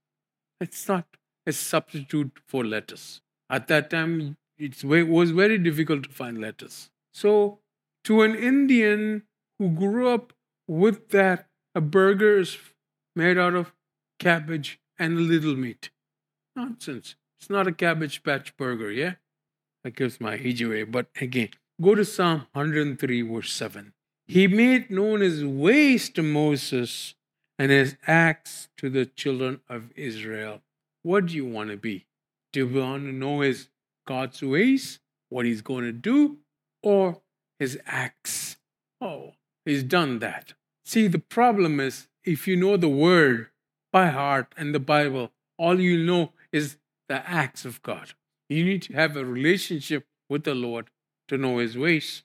It's 0.61 0.87
not 0.89 1.07
a 1.47 1.53
substitute 1.53 2.39
for 2.47 2.65
lettuce. 2.65 3.21
At 3.51 3.69
that 3.69 3.91
time, 3.91 4.37
it 4.59 4.85
was 4.85 5.31
very 5.31 5.59
difficult 5.59 6.05
to 6.05 6.11
find 6.11 6.41
lettuce. 6.41 6.91
So, 7.13 7.59
to 8.05 8.23
an 8.23 8.35
Indian 8.35 9.23
who 9.59 9.71
grew 9.71 10.09
up 10.09 10.33
with 10.69 11.11
that, 11.11 11.49
a 11.75 11.81
burger 11.81 12.39
is 12.39 12.57
made 13.17 13.39
out 13.39 13.55
of 13.55 13.73
cabbage 14.19 14.79
and 14.99 15.19
a 15.19 15.21
little 15.21 15.57
meat. 15.57 15.91
Nonsense. 16.55 17.17
It's 17.41 17.51
not 17.51 17.67
a 17.67 17.73
cabbage 17.73 18.23
patch 18.23 18.57
burger, 18.57 18.91
yeah? 18.91 19.15
That 19.83 19.97
gives 19.97 20.21
my 20.21 20.35
age 20.35 20.63
away. 20.63 20.85
But 20.85 21.09
again, 21.21 21.49
go 21.81 21.95
to 21.95 22.05
Psalm 22.05 22.47
103, 22.53 23.23
verse 23.23 23.53
7. 23.53 23.93
He 24.27 24.47
made 24.47 24.91
known 24.91 25.21
his 25.21 25.45
ways 25.45 26.09
to 26.11 26.23
Moses 26.23 27.15
and 27.63 27.71
his 27.71 27.95
acts 28.09 28.69
to 28.77 28.91
the 28.91 29.07
children 29.07 29.61
of 29.69 29.93
Israel. 29.95 30.63
What 31.05 31.27
do 31.27 31.37
you 31.37 31.47
want 31.47 31.71
to 31.71 31.77
be? 31.77 32.07
Do 32.53 32.67
you 32.67 32.81
want 32.81 33.05
to 33.05 33.13
know 33.13 33.39
his 33.39 33.69
God's 34.05 34.43
ways, 34.43 34.99
what 35.29 35.47
he's 35.47 35.63
going 35.63 35.85
to 35.85 35.93
do, 35.93 36.39
or 36.83 37.21
his 37.61 37.79
acts? 37.87 38.57
Oh, 39.01 39.35
he's 39.65 39.85
done 39.85 40.19
that. 40.19 40.55
See, 40.85 41.07
the 41.07 41.21
problem 41.21 41.79
is 41.79 42.09
if 42.25 42.49
you 42.49 42.57
know 42.57 42.77
the 42.77 42.89
word 42.89 43.47
by 43.93 44.09
heart 44.09 44.53
and 44.57 44.75
the 44.75 44.81
Bible, 44.81 45.31
all 45.57 45.79
you 45.79 46.05
know 46.05 46.33
is 46.51 46.79
the 47.09 47.25
acts 47.31 47.65
of 47.65 47.81
God. 47.85 48.15
You 48.49 48.65
need 48.65 48.83
to 48.83 48.95
have 48.95 49.17
a 49.17 49.25
relationship 49.25 50.09
with 50.29 50.43
the 50.43 50.57
Lord 50.57 50.91
to 51.29 51.39
know 51.39 51.59
his 51.59 51.79
ways. 51.79 52.25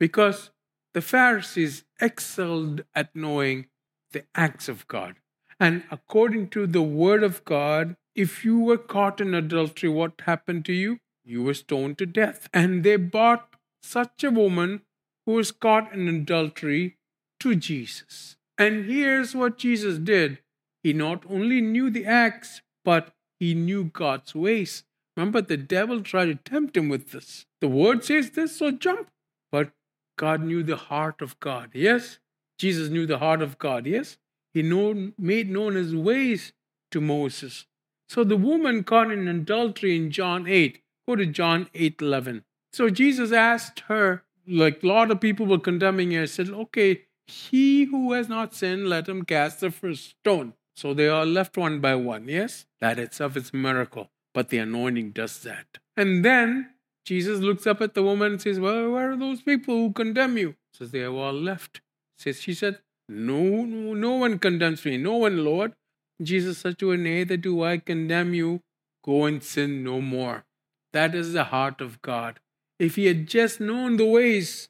Because 0.00 0.48
the 0.94 1.02
Pharisees 1.02 1.84
excelled 2.00 2.84
at 2.94 3.14
knowing 3.14 3.66
the 4.12 4.24
acts 4.34 4.68
of 4.68 4.86
God. 4.88 5.16
And 5.60 5.84
according 5.90 6.48
to 6.50 6.66
the 6.66 6.82
word 6.82 7.22
of 7.22 7.44
God, 7.44 7.96
if 8.14 8.44
you 8.44 8.58
were 8.58 8.78
caught 8.78 9.20
in 9.20 9.34
adultery, 9.34 9.88
what 9.88 10.22
happened 10.24 10.64
to 10.66 10.72
you? 10.72 10.98
You 11.24 11.42
were 11.42 11.54
stoned 11.54 11.98
to 11.98 12.06
death. 12.06 12.48
And 12.52 12.84
they 12.84 12.96
brought 12.96 13.54
such 13.82 14.24
a 14.24 14.30
woman 14.30 14.82
who 15.26 15.32
was 15.32 15.52
caught 15.52 15.92
in 15.92 16.08
adultery 16.08 16.96
to 17.40 17.54
Jesus. 17.54 18.36
And 18.56 18.86
here's 18.86 19.34
what 19.34 19.58
Jesus 19.58 19.98
did 19.98 20.38
He 20.82 20.92
not 20.92 21.24
only 21.28 21.60
knew 21.60 21.90
the 21.90 22.06
acts, 22.06 22.62
but 22.84 23.14
he 23.38 23.54
knew 23.54 23.84
God's 23.84 24.34
ways. 24.34 24.84
Remember, 25.16 25.40
the 25.40 25.56
devil 25.56 26.02
tried 26.02 26.26
to 26.26 26.34
tempt 26.34 26.76
him 26.76 26.88
with 26.88 27.10
this. 27.10 27.46
The 27.60 27.68
word 27.68 28.04
says 28.04 28.30
this, 28.30 28.56
so 28.56 28.70
jump. 28.70 29.10
But 29.50 29.72
God 30.16 30.42
knew 30.42 30.62
the 30.62 30.76
heart 30.76 31.22
of 31.22 31.38
God. 31.40 31.70
Yes? 31.72 32.18
Jesus 32.58 32.90
knew 32.90 33.06
the 33.06 33.18
heart 33.18 33.40
of 33.40 33.58
God. 33.58 33.86
Yes? 33.86 34.18
He 34.52 34.62
known, 34.62 35.14
made 35.18 35.50
known 35.50 35.74
his 35.74 35.94
ways 35.94 36.52
to 36.90 37.00
Moses. 37.00 37.66
So 38.08 38.24
the 38.24 38.36
woman 38.36 38.84
caught 38.84 39.10
in 39.10 39.28
adultery 39.28 39.96
in 39.96 40.10
John 40.10 40.46
8, 40.46 40.82
go 41.06 41.16
to 41.16 41.26
John 41.26 41.68
8 41.74 42.00
11. 42.00 42.44
So 42.72 42.90
Jesus 42.90 43.32
asked 43.32 43.80
her, 43.80 44.24
like 44.46 44.82
a 44.82 44.86
lot 44.86 45.10
of 45.10 45.20
people 45.20 45.46
were 45.46 45.58
condemning 45.58 46.12
her, 46.12 46.26
said, 46.26 46.48
Okay, 46.48 47.02
he 47.26 47.84
who 47.84 48.12
has 48.12 48.28
not 48.28 48.54
sinned, 48.54 48.88
let 48.88 49.08
him 49.08 49.24
cast 49.24 49.60
the 49.60 49.70
first 49.70 50.10
stone. 50.10 50.54
So 50.74 50.94
they 50.94 51.08
are 51.08 51.26
left 51.26 51.56
one 51.56 51.80
by 51.80 51.94
one. 51.96 52.28
Yes, 52.28 52.66
that 52.80 52.98
itself 52.98 53.36
is 53.36 53.50
a 53.52 53.56
miracle, 53.56 54.10
but 54.32 54.48
the 54.48 54.58
anointing 54.58 55.10
does 55.10 55.38
that. 55.40 55.78
And 55.96 56.24
then 56.24 56.70
Jesus 57.04 57.40
looks 57.40 57.66
up 57.66 57.80
at 57.80 57.94
the 57.94 58.02
woman 58.02 58.32
and 58.32 58.40
says, 58.40 58.58
Well, 58.58 58.90
where 58.90 59.12
are 59.12 59.16
those 59.16 59.42
people 59.42 59.74
who 59.74 59.92
condemn 59.92 60.38
you? 60.38 60.54
Says 60.72 60.92
they 60.92 61.00
have 61.00 61.14
all 61.14 61.32
left. 61.32 61.80
Says 62.18 62.40
she 62.40 62.54
said, 62.54 62.80
No, 63.08 63.64
no, 63.64 63.94
no 63.94 64.12
one 64.16 64.38
condemns 64.38 64.84
me. 64.84 64.96
No 64.96 65.16
one, 65.16 65.44
Lord. 65.44 65.74
Jesus 66.20 66.58
said 66.58 66.78
to 66.78 66.90
her, 66.90 66.96
Neither 66.96 67.36
do 67.36 67.62
I 67.62 67.78
condemn 67.78 68.34
you. 68.34 68.60
Go 69.04 69.24
and 69.24 69.42
sin 69.42 69.84
no 69.84 70.00
more. 70.00 70.44
That 70.92 71.14
is 71.14 71.32
the 71.32 71.44
heart 71.44 71.80
of 71.80 72.02
God. 72.02 72.40
If 72.78 72.96
he 72.96 73.06
had 73.06 73.28
just 73.28 73.60
known 73.60 73.96
the 73.96 74.06
ways, 74.06 74.68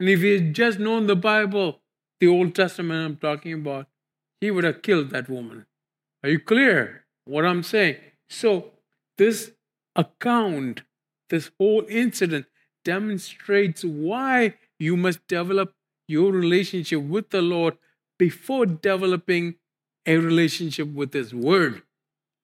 and 0.00 0.08
if 0.08 0.20
he 0.20 0.32
had 0.32 0.54
just 0.54 0.78
known 0.78 1.06
the 1.06 1.16
Bible, 1.16 1.80
the 2.20 2.28
Old 2.28 2.54
Testament 2.54 3.04
I'm 3.04 3.16
talking 3.16 3.52
about, 3.52 3.86
he 4.40 4.50
would 4.50 4.64
have 4.64 4.82
killed 4.82 5.10
that 5.10 5.28
woman. 5.28 5.66
Are 6.22 6.30
you 6.30 6.40
clear 6.40 7.04
what 7.24 7.44
I'm 7.44 7.62
saying? 7.62 7.96
So, 8.28 8.72
this 9.18 9.52
account, 9.94 10.82
this 11.30 11.50
whole 11.58 11.84
incident 11.88 12.46
demonstrates 12.84 13.84
why 13.84 14.54
you 14.78 14.96
must 14.96 15.26
develop 15.26 15.74
your 16.06 16.32
relationship 16.32 17.02
with 17.02 17.30
the 17.30 17.42
Lord 17.42 17.76
before 18.18 18.66
developing 18.66 19.56
a 20.06 20.16
relationship 20.16 20.88
with 20.88 21.12
His 21.12 21.34
Word. 21.34 21.82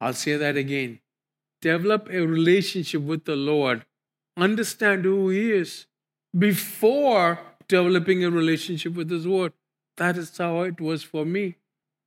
I'll 0.00 0.14
say 0.14 0.36
that 0.36 0.56
again. 0.56 1.00
Develop 1.60 2.08
a 2.10 2.26
relationship 2.26 3.02
with 3.02 3.24
the 3.24 3.36
Lord. 3.36 3.84
Understand 4.36 5.04
who 5.04 5.28
He 5.28 5.52
is 5.52 5.86
before 6.36 7.38
developing 7.68 8.24
a 8.24 8.30
relationship 8.30 8.94
with 8.94 9.10
His 9.10 9.26
Word. 9.26 9.52
That 9.96 10.16
is 10.16 10.36
how 10.36 10.62
it 10.62 10.80
was 10.80 11.02
for 11.02 11.24
me. 11.24 11.56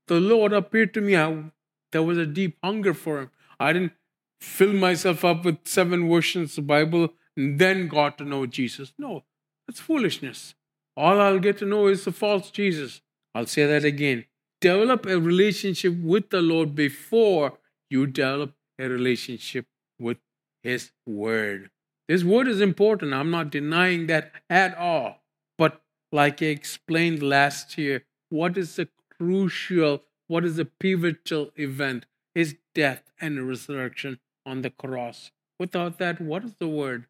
The 0.07 0.19
Lord 0.19 0.53
appeared 0.53 0.93
to 0.95 1.01
me. 1.01 1.15
I, 1.15 1.51
there 1.91 2.03
was 2.03 2.17
a 2.17 2.25
deep 2.25 2.57
hunger 2.63 2.93
for 2.93 3.21
Him. 3.21 3.31
I 3.59 3.71
didn't 3.73 3.93
fill 4.41 4.73
myself 4.73 5.23
up 5.23 5.45
with 5.45 5.59
seven 5.65 6.09
versions 6.09 6.51
of 6.51 6.55
the 6.55 6.61
Bible 6.63 7.13
and 7.37 7.59
then 7.59 7.87
got 7.87 8.17
to 8.17 8.25
know 8.25 8.45
Jesus. 8.45 8.93
No, 8.97 9.23
that's 9.67 9.79
foolishness. 9.79 10.55
All 10.97 11.19
I'll 11.19 11.39
get 11.39 11.57
to 11.59 11.65
know 11.65 11.87
is 11.87 12.05
the 12.05 12.11
false 12.11 12.51
Jesus. 12.51 13.01
I'll 13.33 13.45
say 13.45 13.65
that 13.65 13.83
again. 13.83 14.25
Develop 14.61 15.05
a 15.05 15.19
relationship 15.19 15.93
with 16.01 16.29
the 16.29 16.41
Lord 16.41 16.73
before 16.73 17.57
you 17.89 18.07
develop 18.07 18.53
a 18.79 18.87
relationship 18.87 19.65
with 19.99 20.17
His 20.63 20.91
Word. 21.05 21.69
His 22.07 22.23
Word 22.23 22.47
is 22.47 22.61
important. 22.61 23.13
I'm 23.13 23.31
not 23.31 23.49
denying 23.49 24.07
that 24.07 24.31
at 24.49 24.77
all. 24.77 25.23
But 25.57 25.81
like 26.11 26.41
I 26.41 26.47
explained 26.47 27.21
last 27.21 27.77
year, 27.77 28.05
what 28.29 28.57
is 28.57 28.75
the 28.75 28.87
crucial, 29.17 30.03
what 30.27 30.45
is 30.45 30.55
the 30.55 30.65
pivotal 30.65 31.51
event? 31.55 32.05
His 32.33 32.55
death 32.73 33.03
and 33.19 33.47
resurrection 33.47 34.19
on 34.45 34.61
the 34.61 34.69
cross. 34.69 35.31
Without 35.59 35.97
that, 35.99 36.21
what 36.21 36.43
is 36.43 36.55
the 36.59 36.67
Word? 36.67 37.05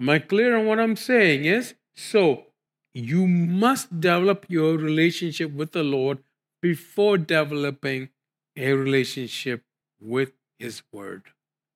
Am 0.00 0.08
I 0.08 0.18
clear 0.18 0.56
on 0.56 0.66
what 0.66 0.78
I'm 0.78 0.96
saying? 0.96 1.44
Yes? 1.44 1.74
So, 1.96 2.46
you 2.94 3.26
must 3.26 4.00
develop 4.00 4.46
your 4.48 4.76
relationship 4.76 5.52
with 5.52 5.72
the 5.72 5.82
Lord 5.82 6.18
before 6.60 7.18
developing 7.18 8.08
a 8.56 8.72
relationship 8.72 9.62
with 10.00 10.32
His 10.58 10.82
Word. 10.92 11.22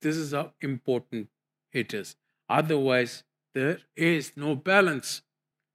This 0.00 0.16
is 0.16 0.32
how 0.32 0.52
important 0.60 1.28
it 1.72 1.94
is. 1.94 2.16
Otherwise, 2.48 3.24
there 3.54 3.78
is 3.96 4.32
no 4.36 4.54
balance. 4.54 5.22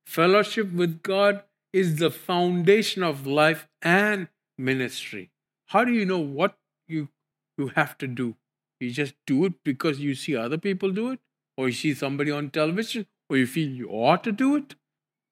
Fellowship 0.06 0.72
with 0.74 1.02
God 1.02 1.44
is 1.72 1.98
the 1.98 2.12
foundation 2.12 3.04
of 3.04 3.28
life 3.28 3.68
and 3.82 4.28
ministry. 4.58 5.32
How 5.68 5.84
do 5.84 5.92
you 5.92 6.06
know 6.06 6.20
what 6.20 6.58
you, 6.88 7.10
you 7.58 7.72
have 7.76 7.98
to 8.00 8.08
do? 8.08 8.36
You 8.80 8.92
just 8.92 9.16
do 9.26 9.46
it 9.46 9.54
because 9.64 10.00
you 10.00 10.16
see 10.16 10.36
other 10.36 10.58
people 10.58 10.92
do 10.92 11.12
it, 11.12 11.20
or 11.56 11.68
you 11.68 11.74
see 11.74 11.94
somebody 11.94 12.32
on 12.32 12.50
television, 12.50 13.06
or 13.30 13.38
you 13.38 13.48
feel 13.48 13.70
you 13.70 13.90
ought 13.90 14.24
to 14.24 14.32
do 14.32 14.56
it? 14.56 14.76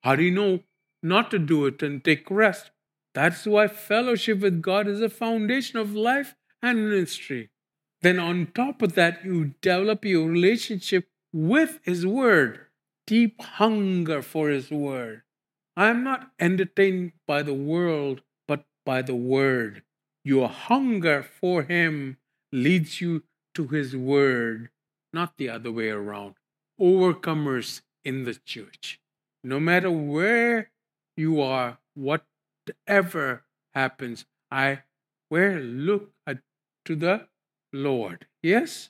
How 0.05 0.15
do 0.15 0.21
you 0.21 0.29
know 0.29 0.59
not 1.01 1.31
to 1.31 1.39
do 1.39 1.65
it 1.65 1.81
and 1.81 2.03
take 2.03 2.29
rest? 2.29 2.69
That's 3.15 3.47
why 3.47 3.67
fellowship 3.67 4.39
with 4.39 4.61
God 4.61 4.87
is 4.87 5.01
a 5.01 5.09
foundation 5.09 5.79
of 5.79 5.95
life 5.95 6.35
and 6.61 6.91
ministry. 6.91 7.49
Then, 8.03 8.19
on 8.19 8.51
top 8.53 8.83
of 8.83 8.93
that, 8.93 9.25
you 9.25 9.55
develop 9.61 10.05
your 10.05 10.27
relationship 10.27 11.07
with 11.33 11.79
His 11.81 12.05
Word, 12.05 12.67
deep 13.07 13.41
hunger 13.41 14.21
for 14.21 14.49
His 14.49 14.69
Word. 14.69 15.23
I 15.75 15.87
am 15.87 16.03
not 16.03 16.29
entertained 16.39 17.13
by 17.27 17.41
the 17.41 17.55
world, 17.55 18.21
but 18.47 18.63
by 18.85 19.01
the 19.01 19.15
Word. 19.15 19.81
Your 20.23 20.49
hunger 20.49 21.23
for 21.23 21.63
Him 21.63 22.17
leads 22.51 23.01
you 23.01 23.23
to 23.55 23.69
His 23.69 23.95
Word, 23.95 24.69
not 25.11 25.37
the 25.37 25.49
other 25.49 25.71
way 25.71 25.89
around. 25.89 26.35
Overcomers 26.79 27.81
in 28.03 28.25
the 28.25 28.35
church. 28.35 28.99
No 29.45 29.59
matter 29.59 29.91
where 29.91 30.71
you 31.15 31.39
are, 31.39 31.77
whatever 31.93 33.43
happens, 33.75 34.25
I 34.49 34.79
where 35.29 35.59
look 35.59 36.09
at, 36.25 36.39
to 36.85 36.95
the 36.95 37.27
Lord. 37.71 38.25
Yes? 38.41 38.89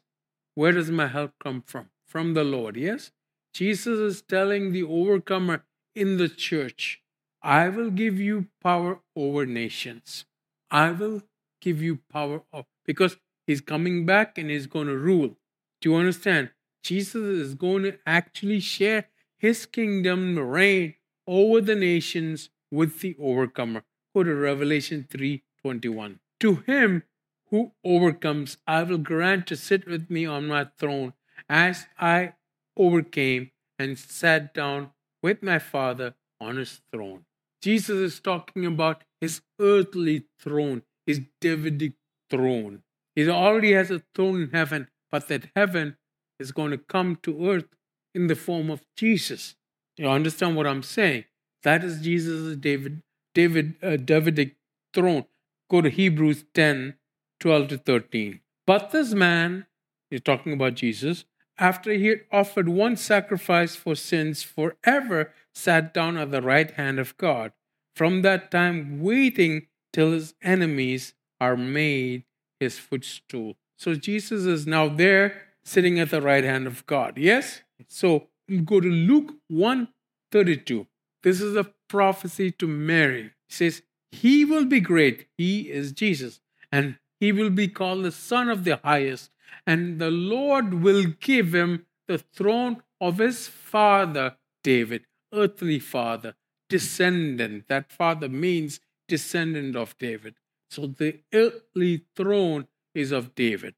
Where 0.54 0.72
does 0.72 0.90
my 0.90 1.08
help 1.08 1.34
come 1.44 1.62
from? 1.62 1.90
From 2.08 2.36
the 2.36 2.46
Lord. 2.46 2.78
Yes? 2.78 3.12
Jesus 3.54 4.00
is 4.00 4.22
telling 4.22 4.72
the 4.72 4.84
overcomer 4.84 5.66
in 5.94 6.16
the 6.16 6.30
church, 6.30 7.02
I 7.42 7.68
will 7.68 7.90
give 7.90 8.18
you 8.18 8.48
power 8.64 9.02
over 9.14 9.46
nations. 9.46 10.24
I 10.72 10.92
will 10.92 11.24
give 11.60 11.82
you 11.82 12.00
power 12.10 12.44
of 12.54 12.64
because 12.86 13.18
he's 13.46 13.60
coming 13.60 14.06
back 14.06 14.38
and 14.38 14.50
he's 14.50 14.68
going 14.68 14.88
to 14.88 14.98
rule. 14.98 15.36
Do 15.82 15.90
you 15.90 15.96
understand? 15.96 16.52
Jesus 16.82 17.24
is 17.24 17.56
going 17.56 17.84
to 17.84 17.98
actually 18.06 18.62
share 18.62 19.10
his 19.46 19.68
kingdom 19.68 20.40
reign 20.40 20.96
over 21.28 21.62
the 21.62 21.76
nations 21.76 22.50
with 22.72 23.02
the 23.02 23.16
overcomer. 23.20 23.84
Go 24.16 24.24
to 24.24 24.34
Revelation 24.34 25.06
3:21. 25.08 26.20
To 26.40 26.56
him 26.72 27.04
who 27.52 27.72
overcomes, 27.84 28.58
I 28.66 28.82
will 28.82 28.98
grant 28.98 29.46
to 29.48 29.56
sit 29.56 29.86
with 29.86 30.10
me 30.10 30.26
on 30.26 30.48
my 30.48 30.64
throne, 30.80 31.14
as 31.48 31.86
I 32.00 32.34
overcame 32.76 33.52
and 33.78 34.00
sat 34.00 34.52
down 34.56 34.94
with 35.22 35.44
my 35.44 35.60
Father 35.60 36.16
on 36.40 36.58
his 36.58 36.82
throne. 36.92 37.26
Jesus 37.62 38.00
is 38.14 38.20
talking 38.20 38.66
about 38.66 39.04
his 39.22 39.42
earthly 39.60 40.26
throne, 40.40 40.82
his 41.06 41.22
Davidic 41.40 41.94
throne. 42.32 42.82
He 43.14 43.30
already 43.30 43.74
has 43.74 43.92
a 43.92 44.02
throne 44.16 44.42
in 44.42 44.50
heaven, 44.50 44.88
but 45.12 45.28
that 45.28 45.52
heaven 45.56 45.98
is 46.40 46.52
going 46.52 46.72
to 46.72 46.80
come 46.96 47.18
to 47.18 47.48
earth 47.48 47.75
in 48.16 48.28
the 48.28 48.36
form 48.36 48.70
of 48.70 48.82
Jesus. 48.96 49.56
You 49.98 50.08
understand 50.08 50.56
what 50.56 50.66
I'm 50.66 50.84
saying? 50.84 51.26
That 51.64 51.84
is 51.84 52.02
Jesus' 52.02 52.56
David, 52.56 53.02
David, 53.34 53.76
uh, 53.84 53.98
Davidic 53.98 54.56
throne. 54.94 55.26
Go 55.70 55.82
to 55.82 55.90
Hebrews 55.90 56.46
10, 56.54 56.96
12 57.40 57.68
to 57.70 57.78
13. 57.78 58.40
But 58.66 58.92
this 58.92 59.14
man, 59.14 59.66
he's 60.10 60.22
talking 60.22 60.54
about 60.54 60.76
Jesus, 60.76 61.26
after 61.58 61.94
he 61.94 62.08
had 62.08 62.22
offered 62.32 62.70
one 62.70 62.98
sacrifice 62.98 63.76
for 63.76 63.96
sins 63.96 64.44
forever, 64.44 65.32
sat 65.54 65.94
down 65.94 66.18
at 66.18 66.32
the 66.32 66.42
right 66.42 66.72
hand 66.72 67.00
of 67.00 67.18
God. 67.18 67.52
From 67.96 68.22
that 68.24 68.52
time, 68.52 69.02
waiting 69.02 69.68
till 69.94 70.12
his 70.12 70.34
enemies 70.42 71.14
are 71.40 71.56
made 71.56 72.24
his 72.60 72.78
footstool. 72.78 73.56
So 73.78 73.96
Jesus 73.96 74.46
is 74.46 74.68
now 74.68 74.90
there, 74.90 75.42
sitting 75.64 76.00
at 76.00 76.10
the 76.10 76.22
right 76.22 76.44
hand 76.44 76.68
of 76.68 76.86
God. 76.86 77.18
Yes? 77.18 77.62
So 77.88 78.28
go 78.64 78.80
to 78.80 78.90
Luke 78.90 79.36
1 79.48 79.88
32. 80.32 80.88
This 81.24 81.42
is 81.42 81.56
a 81.56 81.72
prophecy 81.88 82.52
to 82.52 82.68
Mary. 82.68 83.32
He 83.48 83.54
says, 83.54 83.82
He 84.12 84.46
will 84.46 84.66
be 84.66 84.80
great. 84.80 85.28
He 85.38 85.72
is 85.72 85.92
Jesus. 85.92 86.40
And 86.72 86.98
he 87.20 87.32
will 87.32 87.50
be 87.50 87.68
called 87.68 88.04
the 88.04 88.12
Son 88.12 88.50
of 88.50 88.64
the 88.64 88.80
Highest. 88.84 89.32
And 89.66 90.00
the 90.00 90.12
Lord 90.12 90.74
will 90.74 91.06
give 91.20 91.56
him 91.56 91.86
the 92.08 92.18
throne 92.18 92.84
of 93.02 93.18
his 93.18 93.48
father 93.48 94.36
David, 94.64 95.06
earthly 95.34 95.80
father, 95.80 96.36
descendant. 96.70 97.68
That 97.68 97.92
father 97.92 98.30
means 98.30 98.80
descendant 99.08 99.76
of 99.76 99.98
David. 99.98 100.36
So 100.70 100.88
the 100.88 101.20
earthly 101.34 102.06
throne 102.16 102.68
is 102.94 103.12
of 103.12 103.36
David. 103.36 103.76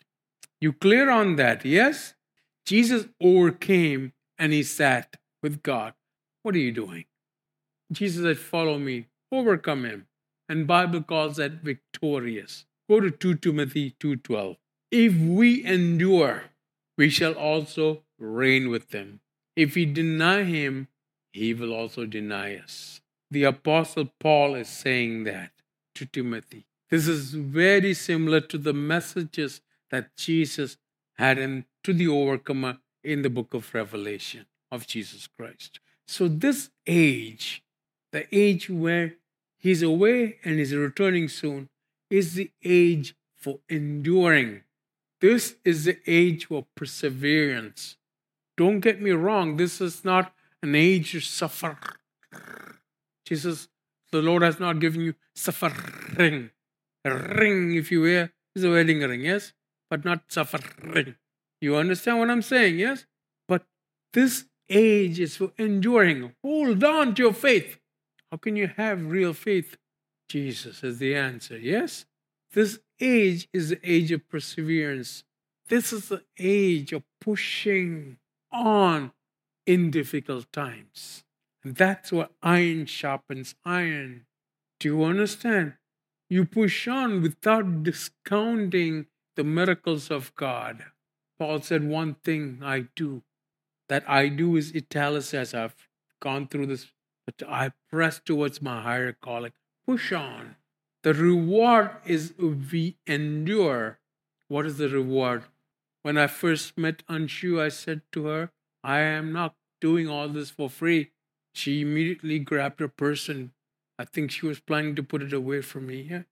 You 0.59 0.73
clear 0.73 1.09
on 1.09 1.35
that, 1.35 1.65
yes? 1.65 2.13
Jesus 2.67 3.07
overcame 3.21 4.11
and 4.37 4.51
he 4.51 4.61
sat 4.61 5.15
with 5.41 5.63
God. 5.63 5.93
What 6.43 6.53
are 6.53 6.59
you 6.59 6.73
doing? 6.73 7.05
Jesus 7.93 8.23
said, 8.23 8.37
Follow 8.37 8.77
me, 8.77 9.05
overcome 9.31 9.85
him. 9.85 10.07
And 10.49 10.67
Bible 10.67 11.01
calls 11.01 11.37
that 11.37 11.63
victorious. 11.63 12.65
Go 12.89 12.99
to 12.99 13.09
2 13.09 13.35
Timothy 13.35 13.95
2:12. 14.01 14.57
If 14.91 15.15
we 15.15 15.63
endure, 15.63 16.51
we 16.97 17.09
shall 17.09 17.33
also 17.33 18.03
reign 18.19 18.69
with 18.69 18.89
them. 18.89 19.21
If 19.55 19.75
we 19.75 19.85
deny 19.85 20.43
him, 20.43 20.89
he 21.31 21.53
will 21.53 21.73
also 21.73 22.05
deny 22.05 22.57
us. 22.57 22.99
The 23.31 23.43
apostle 23.43 24.11
Paul 24.19 24.55
is 24.55 24.67
saying 24.67 25.23
that 25.23 25.51
to 25.95 26.05
Timothy. 26.05 26.65
This 26.89 27.07
is 27.07 27.33
very 27.33 27.93
similar 27.93 28.41
to 28.41 28.57
the 28.57 28.73
messages 28.73 29.61
that 29.89 30.15
Jesus 30.17 30.77
had 31.15 31.37
in, 31.37 31.65
to 31.87 31.93
the 31.93 32.07
overcomer 32.09 32.79
in 33.01 33.21
the 33.21 33.29
book 33.29 33.53
of 33.53 33.73
Revelation 33.73 34.45
of 34.69 34.85
Jesus 34.85 35.25
Christ. 35.25 35.79
So, 36.05 36.27
this 36.27 36.69
age, 36.85 37.63
the 38.11 38.27
age 38.35 38.69
where 38.69 39.13
he's 39.57 39.81
away 39.81 40.35
and 40.43 40.59
is 40.59 40.75
returning 40.75 41.29
soon, 41.29 41.69
is 42.09 42.33
the 42.33 42.51
age 42.61 43.15
for 43.37 43.59
enduring. 43.69 44.63
This 45.21 45.55
is 45.63 45.85
the 45.85 45.97
age 46.05 46.47
of 46.51 46.65
perseverance. 46.75 47.95
Don't 48.57 48.81
get 48.81 49.01
me 49.01 49.11
wrong, 49.11 49.55
this 49.55 49.79
is 49.79 50.03
not 50.03 50.33
an 50.61 50.75
age 50.75 51.13
to 51.13 51.21
suffer. 51.21 51.79
Jesus, 53.23 53.69
the 54.11 54.21
Lord 54.21 54.43
has 54.43 54.59
not 54.59 54.81
given 54.81 54.99
you 54.99 55.15
suffering. 55.35 56.49
Ring, 57.05 57.75
if 57.75 57.93
you 57.93 58.01
wear, 58.01 58.33
is 58.57 58.65
a 58.65 58.71
wedding 58.71 58.99
ring, 58.99 59.21
yes? 59.21 59.53
But 59.89 60.03
not 60.03 60.23
suffering. 60.27 61.15
You 61.59 61.75
understand 61.75 62.19
what 62.19 62.29
I'm 62.29 62.41
saying, 62.41 62.77
yes? 62.77 63.05
But 63.47 63.63
this 64.13 64.45
age 64.69 65.19
is 65.19 65.37
for 65.37 65.51
enduring. 65.57 66.33
Hold 66.43 66.83
on 66.83 67.15
to 67.15 67.23
your 67.23 67.33
faith. 67.33 67.79
How 68.31 68.37
can 68.37 68.55
you 68.55 68.67
have 68.77 69.05
real 69.05 69.33
faith? 69.33 69.77
Jesus 70.29 70.83
is 70.83 70.99
the 70.99 71.15
answer, 71.15 71.57
yes? 71.57 72.05
This 72.53 72.79
age 72.99 73.47
is 73.53 73.69
the 73.69 73.79
age 73.83 74.11
of 74.11 74.27
perseverance. 74.27 75.23
This 75.69 75.91
is 75.91 76.09
the 76.09 76.23
age 76.37 76.93
of 76.93 77.03
pushing 77.21 78.17
on 78.51 79.11
in 79.65 79.91
difficult 79.91 80.51
times. 80.51 81.23
And 81.63 81.75
that's 81.75 82.11
what 82.11 82.31
iron 82.41 82.85
sharpens 82.85 83.55
iron. 83.65 84.25
Do 84.79 84.89
you 84.89 85.03
understand? 85.03 85.73
You 86.29 86.45
push 86.45 86.87
on 86.87 87.21
without 87.21 87.83
discounting 87.83 89.07
the 89.35 89.43
miracles 89.43 90.11
of 90.11 90.33
God. 90.35 90.85
Paul 91.39 91.61
said, 91.61 91.83
One 91.83 92.15
thing 92.23 92.59
I 92.63 92.87
do. 92.95 93.23
That 93.89 94.03
I 94.09 94.27
do 94.27 94.55
is 94.57 94.75
italicized. 94.75 95.55
I've 95.55 95.75
gone 96.19 96.47
through 96.47 96.67
this, 96.67 96.91
but 97.25 97.47
I 97.47 97.71
press 97.89 98.19
towards 98.23 98.61
my 98.61 98.81
higher 98.81 99.13
calling. 99.13 99.53
Push 99.85 100.11
on. 100.11 100.55
The 101.03 101.13
reward 101.13 101.91
is 102.05 102.33
we 102.37 102.97
endure. 103.05 103.99
What 104.49 104.65
is 104.65 104.77
the 104.77 104.89
reward? 104.89 105.43
When 106.01 106.17
I 106.17 106.27
first 106.27 106.77
met 106.77 107.05
Anshu, 107.07 107.61
I 107.61 107.69
said 107.69 108.01
to 108.13 108.25
her, 108.25 108.51
I 108.83 108.99
am 108.99 109.31
not 109.31 109.55
doing 109.79 110.07
all 110.07 110.27
this 110.27 110.49
for 110.49 110.69
free. 110.69 111.11
She 111.53 111.81
immediately 111.81 112.39
grabbed 112.39 112.79
her 112.79 112.87
purse 112.87 113.29
and 113.29 113.51
I 113.99 114.05
think 114.05 114.31
she 114.31 114.45
was 114.45 114.59
planning 114.59 114.95
to 114.95 115.03
put 115.03 115.23
it 115.23 115.33
away 115.33 115.61
from 115.61 115.87
me. 115.87 116.07
Yeah? 116.09 116.23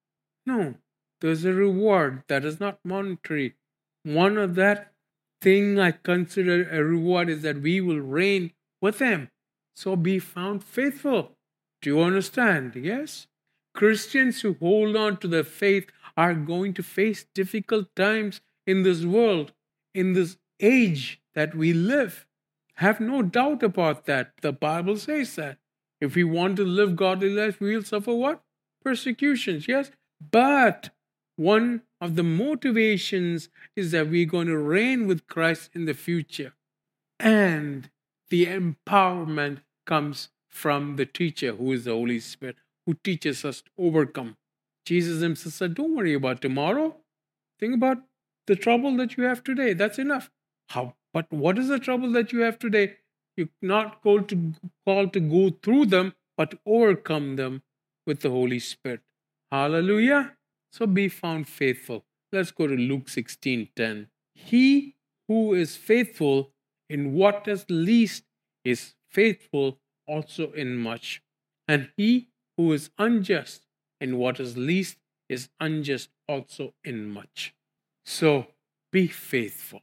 No, 0.46 0.76
there's 1.22 1.46
a 1.46 1.54
reward 1.54 2.24
that 2.28 2.46
is 2.46 2.60
not 2.60 2.80
monetary. 2.84 3.56
One 4.04 4.38
of 4.38 4.56
that 4.56 4.94
thing 5.42 5.80
I 5.80 5.92
consider 5.92 6.68
a 6.70 6.84
reward 6.84 7.30
is 7.30 7.42
that 7.44 7.62
we 7.62 7.82
will 7.82 8.00
reign 8.00 8.52
with 8.82 9.00
Him. 9.00 9.30
So 9.76 9.96
be 9.96 10.20
found 10.20 10.64
faithful. 10.64 11.38
Do 11.82 11.90
you 11.90 12.02
understand? 12.02 12.76
Yes? 12.76 13.28
Christians 13.74 14.42
who 14.42 14.56
hold 14.60 14.96
on 14.96 15.18
to 15.18 15.28
their 15.28 15.44
faith 15.44 15.88
are 16.16 16.34
going 16.34 16.74
to 16.76 16.84
face 16.84 17.26
difficult 17.34 17.94
times 17.96 18.42
in 18.66 18.84
this 18.84 19.04
world, 19.04 19.52
in 19.94 20.14
this 20.14 20.38
age 20.60 21.22
that 21.34 21.54
we 21.54 21.74
live. 21.74 22.26
Have 22.76 23.00
no 23.00 23.22
doubt 23.22 23.64
about 23.64 24.06
that. 24.06 24.34
The 24.42 24.54
Bible 24.54 24.98
says 24.98 25.36
that. 25.36 25.58
If 26.02 26.16
we 26.16 26.24
want 26.24 26.58
to 26.58 26.66
live 26.66 26.96
godly 26.96 27.30
life, 27.30 27.60
we'll 27.60 27.84
suffer 27.84 28.14
what? 28.14 28.42
Persecutions, 28.84 29.68
yes? 29.68 29.92
But 30.32 30.90
one 31.36 31.82
of 32.00 32.16
the 32.16 32.24
motivations 32.24 33.50
is 33.76 33.92
that 33.92 34.10
we're 34.10 34.26
going 34.26 34.48
to 34.48 34.58
reign 34.58 35.08
with 35.08 35.28
Christ 35.28 35.70
in 35.74 35.86
the 35.86 35.94
future. 35.94 36.54
And 37.20 37.90
the 38.30 38.46
empowerment 38.46 39.60
comes 39.86 40.30
from 40.48 40.96
the 40.96 41.06
teacher, 41.06 41.54
who 41.54 41.72
is 41.74 41.86
the 41.86 41.92
Holy 41.92 42.20
Spirit, 42.20 42.58
who 42.86 42.96
teaches 43.04 43.44
us 43.44 43.62
to 43.62 43.72
overcome. 43.78 44.38
Jesus 44.86 45.22
himself 45.22 45.54
said, 45.54 45.76
Don't 45.76 45.96
worry 45.96 46.14
about 46.14 46.42
tomorrow. 46.42 46.96
Think 47.60 47.76
about 47.76 47.98
the 48.48 48.56
trouble 48.56 48.96
that 48.98 49.18
you 49.18 49.24
have 49.24 49.44
today. 49.44 49.74
That's 49.74 50.00
enough. 50.00 50.30
How? 50.70 50.96
But 51.14 51.32
what 51.32 51.58
is 51.58 51.68
the 51.68 51.80
trouble 51.80 52.12
that 52.12 52.32
you 52.32 52.40
have 52.42 52.60
today? 52.60 52.98
You're 53.36 53.50
not 53.62 54.02
called 54.02 54.30
to, 54.30 54.54
called 54.86 55.14
to 55.14 55.20
go 55.20 55.50
through 55.62 55.88
them, 55.88 56.14
but 56.38 56.56
overcome 56.66 57.36
them 57.36 57.64
with 58.06 58.22
the 58.22 58.30
Holy 58.30 58.60
Spirit. 58.60 59.02
Hallelujah. 59.52 60.36
So 60.76 60.86
be 60.86 61.08
found 61.08 61.48
faithful. 61.48 62.04
Let's 62.34 62.52
go 62.52 62.68
to 62.68 62.76
Luke 62.76 63.08
16:10. 63.08 64.10
He 64.34 64.98
who 65.30 65.54
is 65.54 65.78
faithful 65.78 66.52
in 66.90 67.14
what 67.14 67.48
is 67.48 67.66
least 67.70 68.26
is 68.66 68.94
faithful 69.10 69.80
also 70.06 70.52
in 70.52 70.76
much. 70.76 71.22
And 71.66 71.94
he 71.96 72.28
who 72.58 72.74
is 72.74 72.90
unjust 72.98 73.66
in 74.02 74.18
what 74.18 74.38
is 74.42 74.58
least 74.58 74.98
is 75.30 75.48
unjust 75.62 76.10
also 76.28 76.74
in 76.84 77.08
much. 77.08 77.56
So 78.06 78.54
be 78.92 79.08
faithful. 79.08 79.82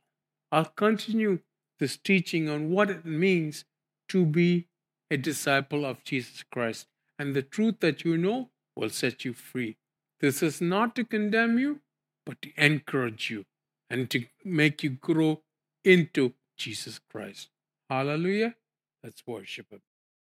I'll 0.51 0.67
continue 0.67 1.39
this 1.79 1.97
teaching 1.97 2.51
on 2.51 2.69
what 2.69 2.91
it 2.91 3.07
means 3.07 3.65
to 4.09 4.27
be 4.27 4.69
a 5.11 5.17
disciple 5.17 5.87
of 5.87 6.05
Jesus 6.05 6.43
Christ. 6.43 6.87
And 7.19 7.35
the 7.35 7.41
truth 7.41 7.81
that 7.81 8.05
you 8.05 8.19
know 8.19 8.51
will 8.77 8.91
set 8.91 9.25
you 9.25 9.33
free. 9.33 9.79
This 10.23 10.41
is 10.41 10.61
not 10.61 10.95
to 10.95 11.05
condemn 11.05 11.59
you, 11.59 11.81
but 12.25 12.41
to 12.43 12.51
encourage 12.57 13.29
you 13.29 13.45
and 13.91 14.09
to 14.11 14.25
make 14.45 14.85
you 14.85 14.91
grow 14.91 15.43
into 15.85 16.35
Jesus 16.57 17.01
Christ. 17.11 17.49
Hallelujah. 17.91 18.55
Let's 19.03 19.27
worship 19.27 19.67
Him. 19.71 19.83